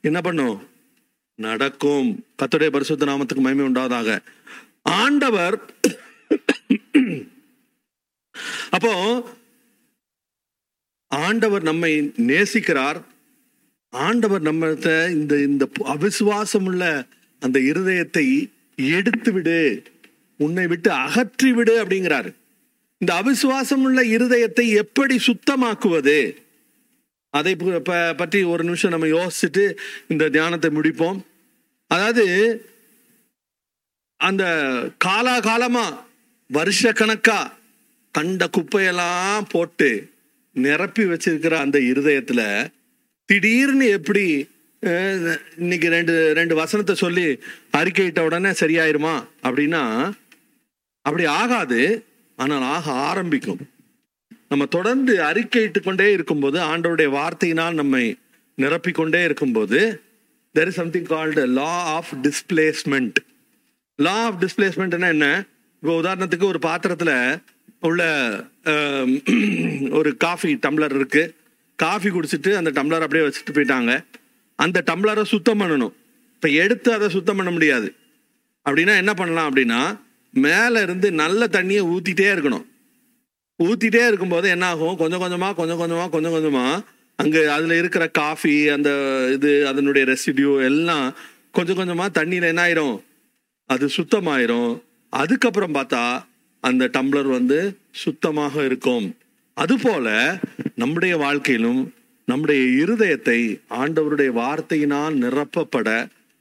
[0.00, 0.68] என்ன பண்ணும்?
[1.38, 2.24] நடக்கும்.
[2.42, 4.18] கத்துடைய பரிசுத்த நாமத்துக்கு மகிமை உண்டாவதாக.
[4.82, 5.56] ஆண்டவர்
[8.76, 8.92] அப்போ
[11.10, 11.90] ஆண்டவர் நம்மை
[12.30, 12.98] நேசிக்கிறார்.
[13.92, 14.68] ஆண்டவர் நம்ம
[15.16, 15.64] இந்த இந்த
[15.94, 16.84] அவிசுவாசம் உள்ள
[17.42, 18.26] அந்த இருதயத்தை
[18.98, 19.58] எடுத்து விடு
[20.44, 22.30] உன்னை விட்டு அகற்றி விடு அப்படிங்கிறாரு.
[23.00, 26.18] இந்த அவிசுவாசம் உள்ள இருதயத்தை எப்படி சுத்தமாக்குவது?
[27.34, 27.52] அதை
[28.20, 29.64] பற்றி ஒரு நிமிஷம் நம்ம யோசிச்சுட்டு
[30.12, 31.20] இந்த தியானத்தை முடிப்போம்.
[31.90, 32.24] அதாவது
[34.20, 34.44] அந்த
[35.04, 35.86] காலாகாலமா
[36.52, 37.58] வருஷ கணக்கா
[38.14, 40.08] கண்ட குப்பையெல்லாம் போட்டு
[40.56, 42.70] நிரப்பி வச்சிருக்கிற அந்த இருதயத்துல
[43.28, 44.24] திடீர்னு எப்படி
[45.56, 47.26] இன்னைக்கு ரெண்டு ரெண்டு வசனத்தை சொல்லி
[47.72, 49.24] அறிக்கையிட்ட உடனே சரியாயிருமா?
[49.44, 49.82] அப்படின்னா
[51.00, 51.80] அப்படி ஆகாது
[52.38, 53.60] ஆனால் ஆக ஆரம்பிக்கும்.
[54.48, 58.16] நம்ம தொடர்ந்து அறிக்கையிட்டு கொண்டே இருக்கும்போது ஆண்டவருடைய வார்த்தையினால் நம்மை
[58.58, 60.02] நிரப்பிக்கொண்டே இருக்கும்போது
[60.54, 63.18] there is something called law of displacement
[63.98, 65.28] law of டிஸ்பிளேஸ்மெண்ட்னா என்ன?
[65.82, 67.16] இப்போ உதாரணத்துக்கு ஒரு பாத்திரத்தில்
[67.88, 68.02] உள்ள
[69.98, 71.22] ஒரு காஃபி டம்ளர் இருக்கு.
[71.78, 73.92] காஃபி குடிச்சிட்டு அந்த டம்ளர் அப்படியே வச்சுட்டு போயிட்டாங்க.
[74.58, 75.94] அந்த டம்ளரை சுத்தம் பண்ணணும்.
[76.34, 77.88] இப்போ எடுத்து அதை சுத்தம் பண்ண முடியாது.
[78.66, 79.80] அப்படின்னா என்ன பண்ணலாம் அப்படின்னா
[80.34, 82.64] மேலே இருந்து நல்ல தண்ணியை ஊற்றிட்டே இருக்கணும்.
[83.60, 84.96] ஊற்றிட்டே இருக்கும்போது என்ன ஆகும்?
[85.02, 86.84] கொஞ்சம் கொஞ்சமாக கொஞ்சம் கொஞ்சமாக கொஞ்சம் கொஞ்சமாக
[87.18, 88.90] அங்கே அதில் இருக்கிற காஃபி அந்த
[89.36, 91.06] இது அதனுடைய ரெசிடியூ எல்லாம்
[91.58, 92.96] கொஞ்சம் கொஞ்சமாக தண்ணியில் என்ன ஆயிரும்?
[93.70, 94.72] அது சுத்தமாயிரும்.
[95.12, 96.04] அதுக்கப்புறம் பார்த்தா
[96.60, 97.58] அந்த டம்ளர் வந்து
[97.90, 99.06] சுத்தமாக இருக்கும்.
[99.56, 100.08] அதுபோல
[100.74, 101.82] நம்முடைய வாழ்க்கையிலும்
[102.28, 103.38] நம்முடைய இருதயத்தை
[103.80, 105.88] ஆண்டவருடைய வார்த்தையினால் நிரப்பப்பட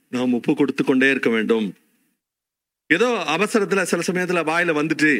[0.10, 1.67] நாம் ஒப்பு கொடுத்து கொண்டே இருக்க வேண்டும்.
[2.89, 5.12] ஏதோ அவசரத்துல சில சமயத்துல வாயில வந்துட்டு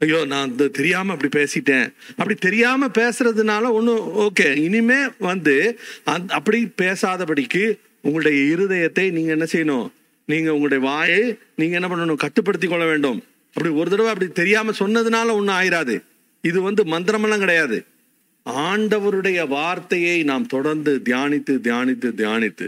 [0.00, 1.86] ஐயோ நான் இந்த தெரியாம அப்படி பேசிட்டேன்.
[2.16, 4.48] அப்படி தெரியாம பேசுறதுனால ஒன்றும் ஓகே.
[4.56, 5.54] இனிமே வந்து
[6.04, 7.62] அந் அப்படி பேசாதபடிக்கு
[8.00, 9.86] உங்களுடைய இருதயத்தை நீங்க என்ன செய்யணும்?
[10.26, 13.24] நீங்க உங்களுடைய வாயை நீங்க என்ன பண்ணணும் கட்டுப்படுத்தி கொள்ள வேண்டும்.
[13.48, 16.02] அப்படி ஒரு தடவை அப்படி தெரியாம சொன்னதுனால ஒன்றும் ஆயிராது.
[16.40, 17.84] இது வந்து மந்திரமெல்லாம் கிடையாது.
[18.46, 22.66] ஆண்டவருடைய வார்த்தையை நாம் தொடர்ந்து தியானித்து தியானித்து தியானித்து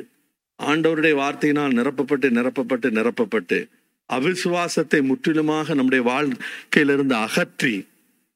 [0.63, 3.69] ஆண்டவருடைய வார்த்தையினால் நிரப்பப்பட்டு நிரப்பப்பட்டு நிரப்பப்பட்டு
[4.13, 7.87] அவிசுவாசத்தை முற்றிலுமாக நம்முடைய வாழ்க்கையிலிருந்து அகற்றி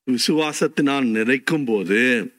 [0.07, 2.33] விசுவாசத்தினால் நிறைக்கும் போது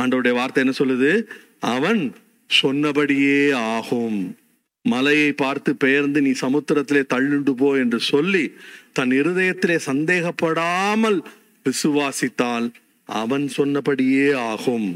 [0.00, 1.26] ஆண்டவருடைய வார்த்தை என்ன சொல்லுது?
[1.60, 2.14] அவன்
[2.46, 4.38] சொன்னபடியே ஆகும்.
[4.84, 8.44] மலையை பார்த்து பெயர்ந்து நீ சமுத்திரத்திலே தள்ளுண்டு போ என்று சொல்லி
[8.92, 11.18] தன் இருதயத்திலே சந்தேகப்படாமல்
[11.66, 12.66] விசுவாசித்தால்
[13.04, 14.88] அவன் சொன்னபடியே ஆகும்.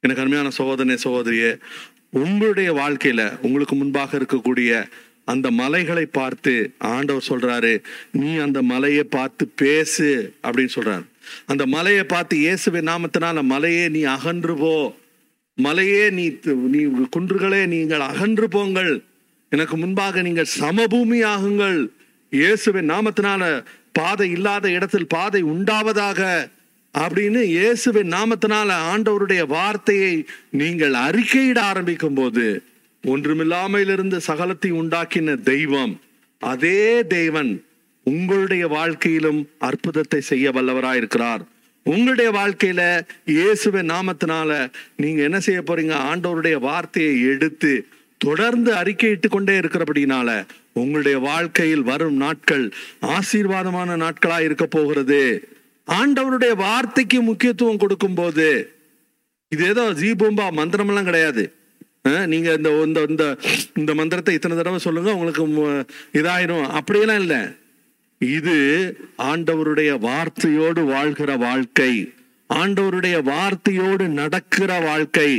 [0.00, 1.50] எனக்கு அருமையான சகோதரனே சகோதரியே
[2.10, 4.70] உங்களுடைய வாழ்க்கையில உங்களுக்கு முன்பாக இருக்கக்கூடிய
[5.24, 10.08] அந்த மலைகளை பார்த்து ஆண்டவர் சொல்றாரு நீ அந்த மலையை பார்த்து பேசு
[10.42, 11.04] அப்படின்னு சொல்றாரு.
[11.46, 14.74] அந்த மலையை பார்த்து இயேசுவின் நாமத்தினால மலையே நீ அகன்று போ.
[15.58, 16.24] மலையே நீ
[16.74, 16.82] நீ
[17.16, 18.92] குன்றுகளே நீங்கள் அகன்று போங்கள்.
[19.52, 21.90] எனக்கு முன்பாக நீங்கள் சமபூமி ஆகுங்கள்
[22.30, 26.50] இயேசுவின் நாமத்தினால பாதை இல்லாத இடத்தில் பாதை உண்டாவதாக
[26.94, 32.62] அப்படின்னு இயேசுவின் நாமத்தினால ஆண்டவருடைய வார்த்தையை நீங்கள் அறிக்கையிட ஆரம்பிக்கும் போது
[33.04, 36.00] ஒன்றுமில்லாமையிலிருந்து சகலத்தை உண்டாக்கின தெய்வம்
[36.38, 37.64] அதே தேவன்
[38.02, 41.42] உங்களுடைய வாழ்க்கையிலும் அற்புதத்தை செய்ய வல்லவராயிருக்கிறார்.
[41.86, 45.94] உங்களுடைய வாழ்க்கையில இயேசுவின் நாமத்தினால நீங்க என்ன செய்ய போறீங்க?
[46.10, 47.86] ஆண்டவருடைய வார்த்தையை எடுத்து
[48.24, 50.28] தொடர்ந்து அறிக்கையிட்டு கொண்டே இருக்கிறபடினால
[50.80, 52.64] உங்களுடைய வாழ்க்கையில் வரும் நாட்கள்
[53.16, 55.22] ஆசீர்வாதமான நாட்களா இருக்க போகிறது.
[55.88, 58.46] ஆண்டவருடைய வார்த்தைக்கு முக்கியத்துவம் கொடுக்கும் போது
[59.52, 61.44] இது ஏதோ ஜீபூம்பா மந்திரமெல்லாம் கிடையாது.
[62.32, 63.24] நீங்க இந்த இந்த இந்த
[63.80, 65.44] இந்த மந்திரத்தை இத்தனை தடவை சொல்லுங்க உங்களுக்கு
[66.20, 66.66] இதாயிரும்.
[66.78, 67.40] அப்படியெல்லாம் இல்லை.
[68.20, 68.56] இது
[69.30, 71.92] ஆண்டவருடைய வார்த்தையோடு வாழ்கிற வாழ்க்கை.
[72.60, 75.30] ஆண்டவருடைய வார்த்தையோடு நடக்கிற வாழ்க்கை.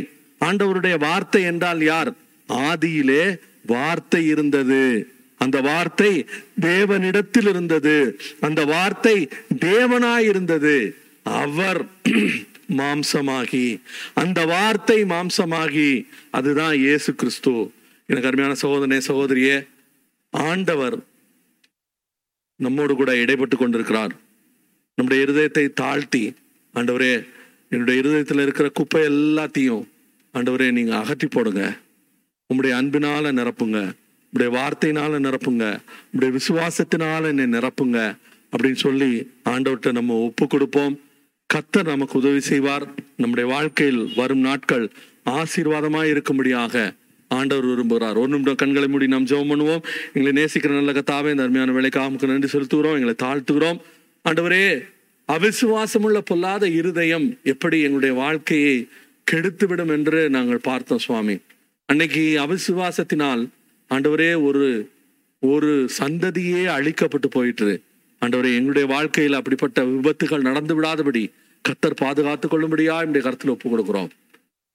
[0.41, 2.11] ஆண்டவருடைய வார்த்தை என்றால் யார்?
[2.53, 5.09] ஆதியிலே வார்த்தை இருந்தது.
[5.37, 6.25] அந்த வார்த்தை
[6.61, 8.19] தேவனிடத்தில் இருந்தது.
[8.39, 10.95] அந்த வார்த்தை தேவனாய் இருந்தது.
[11.23, 11.85] அவர்
[12.77, 13.81] மாம்சமாகி.
[14.13, 16.05] அந்த வார்த்தை மாம்சமாகி.
[16.31, 17.71] அதுதான் இயேசு கிறிஸ்து.
[18.05, 19.67] எனக்கு அருமையான சகோதரனே சகோதரியே
[20.29, 20.97] ஆண்டவர்
[22.55, 24.13] நம்மோடு கூட இடைப்பட்டு கொண்டிருக்கிறார்.
[24.95, 26.33] நம்முடைய இருதயத்தை தாழ்த்தி
[26.75, 27.27] ஆண்டவரே
[27.69, 29.83] என்னுடைய இருதயத்தில் இருக்கிற குப்பை எல்லாத்தையும்
[30.33, 31.77] ஆண்டவரே நீங்கள் அகற்றி போடுங்க.
[32.53, 33.91] உம்முடைய அன்பினால நிரப்புங்க.
[34.33, 35.79] உம்முடைய வார்த்தையினால நிரப்புங்க.
[36.13, 38.15] உம்முடைய விசுவாசத்தினால என்னை நிரப்புங்க.
[38.51, 40.99] அப்படின்னு சொல்லி ஆண்டவர்கிட்ட நம்ம ஒப்பு கொடுப்போம்.
[41.53, 42.87] கத்தர் நமக்கு உதவி செய்வார்.
[43.17, 44.91] நம்முடைய வாழ்க்கையில் வரும் நாட்கள்
[45.25, 46.93] ஆசீர்வாதமாய் இருக்கும்படியாக
[47.27, 48.17] ஆண்டவர் விரும்புகிறார்.
[48.17, 49.83] ஒரு நிமிடம் கண்களை மூடி நாம் ஜெபம் பண்ணுவோம்.
[50.13, 52.99] எங்களை நேசிக்கிற நல்ல கத்தாவே இந்த அருமையான வேலைக்காக உமக்கு நன்றி செலுத்துகிறோம்.
[52.99, 53.79] எங்களை தாழ்த்துகிறோம்.
[54.29, 54.91] ஆண்டவரே
[55.27, 58.87] அவிசுவாசமுள்ள பொல்லாத இருதயம் எப்படி எங்களுடைய வாழ்க்கையை
[59.31, 61.37] கெடுத்துவிடும் என்று நாங்கள் பார்த்தோம் சுவாமி.
[61.85, 63.49] அன்னைக்கு அவிசுவாசத்தினால்
[63.89, 64.91] ஆண்டவரே ஒரு
[65.39, 67.81] ஒரு சந்ததியே அழிக்கப்பட்டு போயிட்டு
[68.21, 71.31] ஆண்டவரே எங்களுடைய வாழ்க்கையில் அப்படிப்பட்ட விபத்துகள் நடந்து விடாதபடி
[71.69, 74.09] கத்தர் பாதுகாத்து கொள்ளும்படியா என்னுடைய கருத்தில் ஒப்பு கொடுக்குறோம்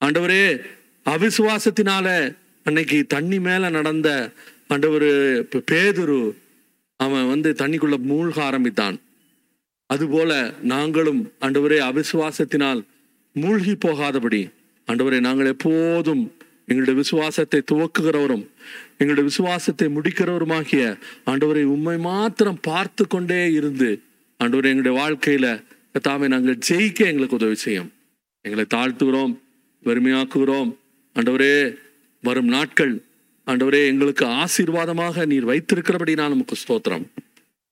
[0.05, 0.61] ஆண்டவரே
[1.05, 4.31] அவிசுவாசத்தினால அன்னைக்கு தண்ணி மேல நடந்த
[4.67, 5.07] ஆண்டவர்
[5.71, 6.33] பேதுரு
[6.95, 9.01] அவன் வந்து தண்ணிக்குள்ள மூழ்க ஆரம்பித்தான்.
[9.85, 12.81] அதுபோல நாங்களும் ஆண்டவரே அவிசுவாசத்தினால்
[13.33, 14.49] மூழ்கி போகாதபடி
[14.87, 16.33] ஆண்டவரே நாங்கள் எப்போதும்
[16.69, 18.45] எங்களுடைய விசுவாசத்தை துவக்குகிறவரும்
[18.99, 20.83] எங்களுடைய விசுவாசத்தை முடிக்கிறவருமாகிய
[21.25, 23.89] ஆண்டவரை உண்மை மாத்திரம் பார்த்து கொண்டே இருந்து
[24.39, 25.47] ஆண்டவர் எங்களுடைய வாழ்க்கையில
[26.01, 27.89] தாமே நாங்கள் ஜெயிக்க எங்களுக்கு உதவி செய்யும்.
[28.45, 29.33] எங்களை தாழ்த்துகிறோம்
[29.85, 30.69] வெறுமையாக்குகிறோம்.
[31.15, 31.55] ஆண்டவரே
[32.23, 32.93] வரும் நாட்கள்
[33.47, 37.05] ஆண்டவரே எங்களுக்கு ஆசீர்வாதமாக நீர் வைத்திருக்கிறபடினால் நமக்கு ஸ்தோத்திரம்.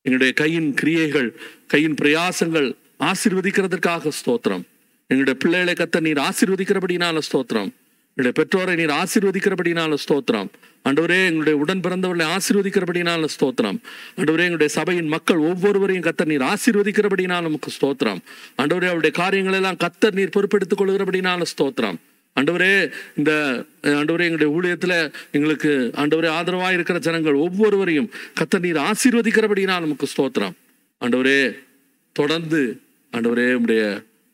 [0.06, 1.30] எங்களுடைய கையின் கிரியைகள்
[1.68, 2.68] கையின் பிரயாசங்கள்
[3.10, 4.64] ஆசீர்வதிக்கிறதற்காக ஸ்தோத்திரம்.
[5.10, 7.72] எங்களுடைய பிள்ளைகளை கத்த நீர் ஆசீர்வதிக்கிறபடினால ஸ்தோத்திரம்.
[8.17, 10.47] எங்களுடைய பெற்றோரை நீர் ஆசீர்வதிக்கிறபடினால ஸ்தோத்திரம்.
[10.86, 13.77] ஆண்டவரே எங்களுடைய உடன் பிறந்தவர்களை ஆசீர்வதிக்கிறபடினால ஸ்தோத்திரம்.
[14.17, 18.21] ஆண்டவரே எங்களுடைய சபையின் மக்கள் ஒவ்வொருவரையும் கத்தர் நீர் ஆசீர்வதிக்கிறபடினால நமக்கு ஸ்தோத்திரம்.
[18.58, 21.97] ஆண்டவரே அவருடைய காரியங்கள் எல்லாம் கத்தர் நீர் பொறுப்பெடுத்துக் கொள்கிறபடினால ஸ்தோத்திரம்.
[22.38, 22.71] ஆண்டவரே
[23.15, 23.32] இந்த
[23.84, 24.97] அஹ், ஆண்டவரே எங்களுடைய ஊழியத்தில்
[25.32, 30.56] எங்களுக்கு ஆண்டவரே ஆதரவாக இருக்கிற ஜனங்கள் ஒவ்வொருவரையும் கத்த நீர் ஆசீர்வதிக்கிறபடினால் நமக்கு ஸ்தோத்திரம்.
[31.01, 31.39] ஆண்டவரே
[32.15, 32.62] தொடர்ந்து
[33.13, 33.84] ஆண்டவரே உடைய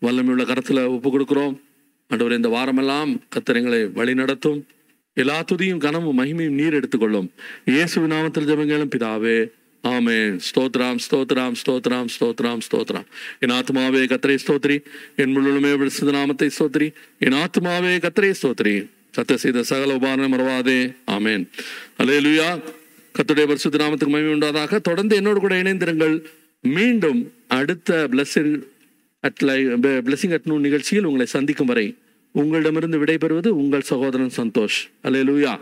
[0.02, 1.56] வல்லமையுள்ள கரத்தில் ஒப்பு கொடுக்குறோம்.
[2.14, 4.62] ஆண்டவர் இந்த வாரமெல்லாம் கத்திரங்களை வழி நடத்தும்
[5.18, 7.28] எல்லா துதியும் கனமும் மகிமையும் நீர் எடுத்துக்கொள்ளும்.
[7.72, 9.38] இயேசு நாமத்தில் ஜெபங்களும் பிதாவே.
[9.84, 13.08] ஆமே ஸ்தோத்ராம் ஸ்தோத்ராம் ஸ்தோத்ராம் ஸ்தோத்ராம் ஸ்தோத்ராம்
[13.44, 14.78] என் ஆத்மாவே கத்திரை ஸ்தோத்ரி
[15.22, 16.88] என் முழுமே விடுசத நாமத்தை ஸ்தோத்ரி
[17.26, 18.76] என் ஆத்மாவே கத்திரை ஸ்தோத்ரி
[19.18, 20.78] கத்த செய்த சகல உபாரணம் மறவாதே.
[21.16, 21.44] ஆமேன்.
[22.02, 22.48] அலே லுயா
[23.16, 24.80] கத்துடைய பரிசுத்த நாமத்துக்கு மகிமை உண்டாதாக.
[24.90, 26.16] தொடர்ந்து என்னோடு கூட இணைந்திருங்கள்.
[26.64, 27.20] மீண்டும்
[27.60, 28.56] அடுத்த பிளஸ்ஸிங்
[29.28, 29.60] அட் லை
[30.08, 31.86] பிளஸ்ஸிங் அட்னு நிகழ்ச்சியில் உங்களை சந்திக்கும் வரை
[32.34, 34.80] உங்களிடமிருந்து விடைபெறுவது உங்கள் சகோதரன் சந்தோஷ்.
[35.04, 35.60] அல்லேலூயா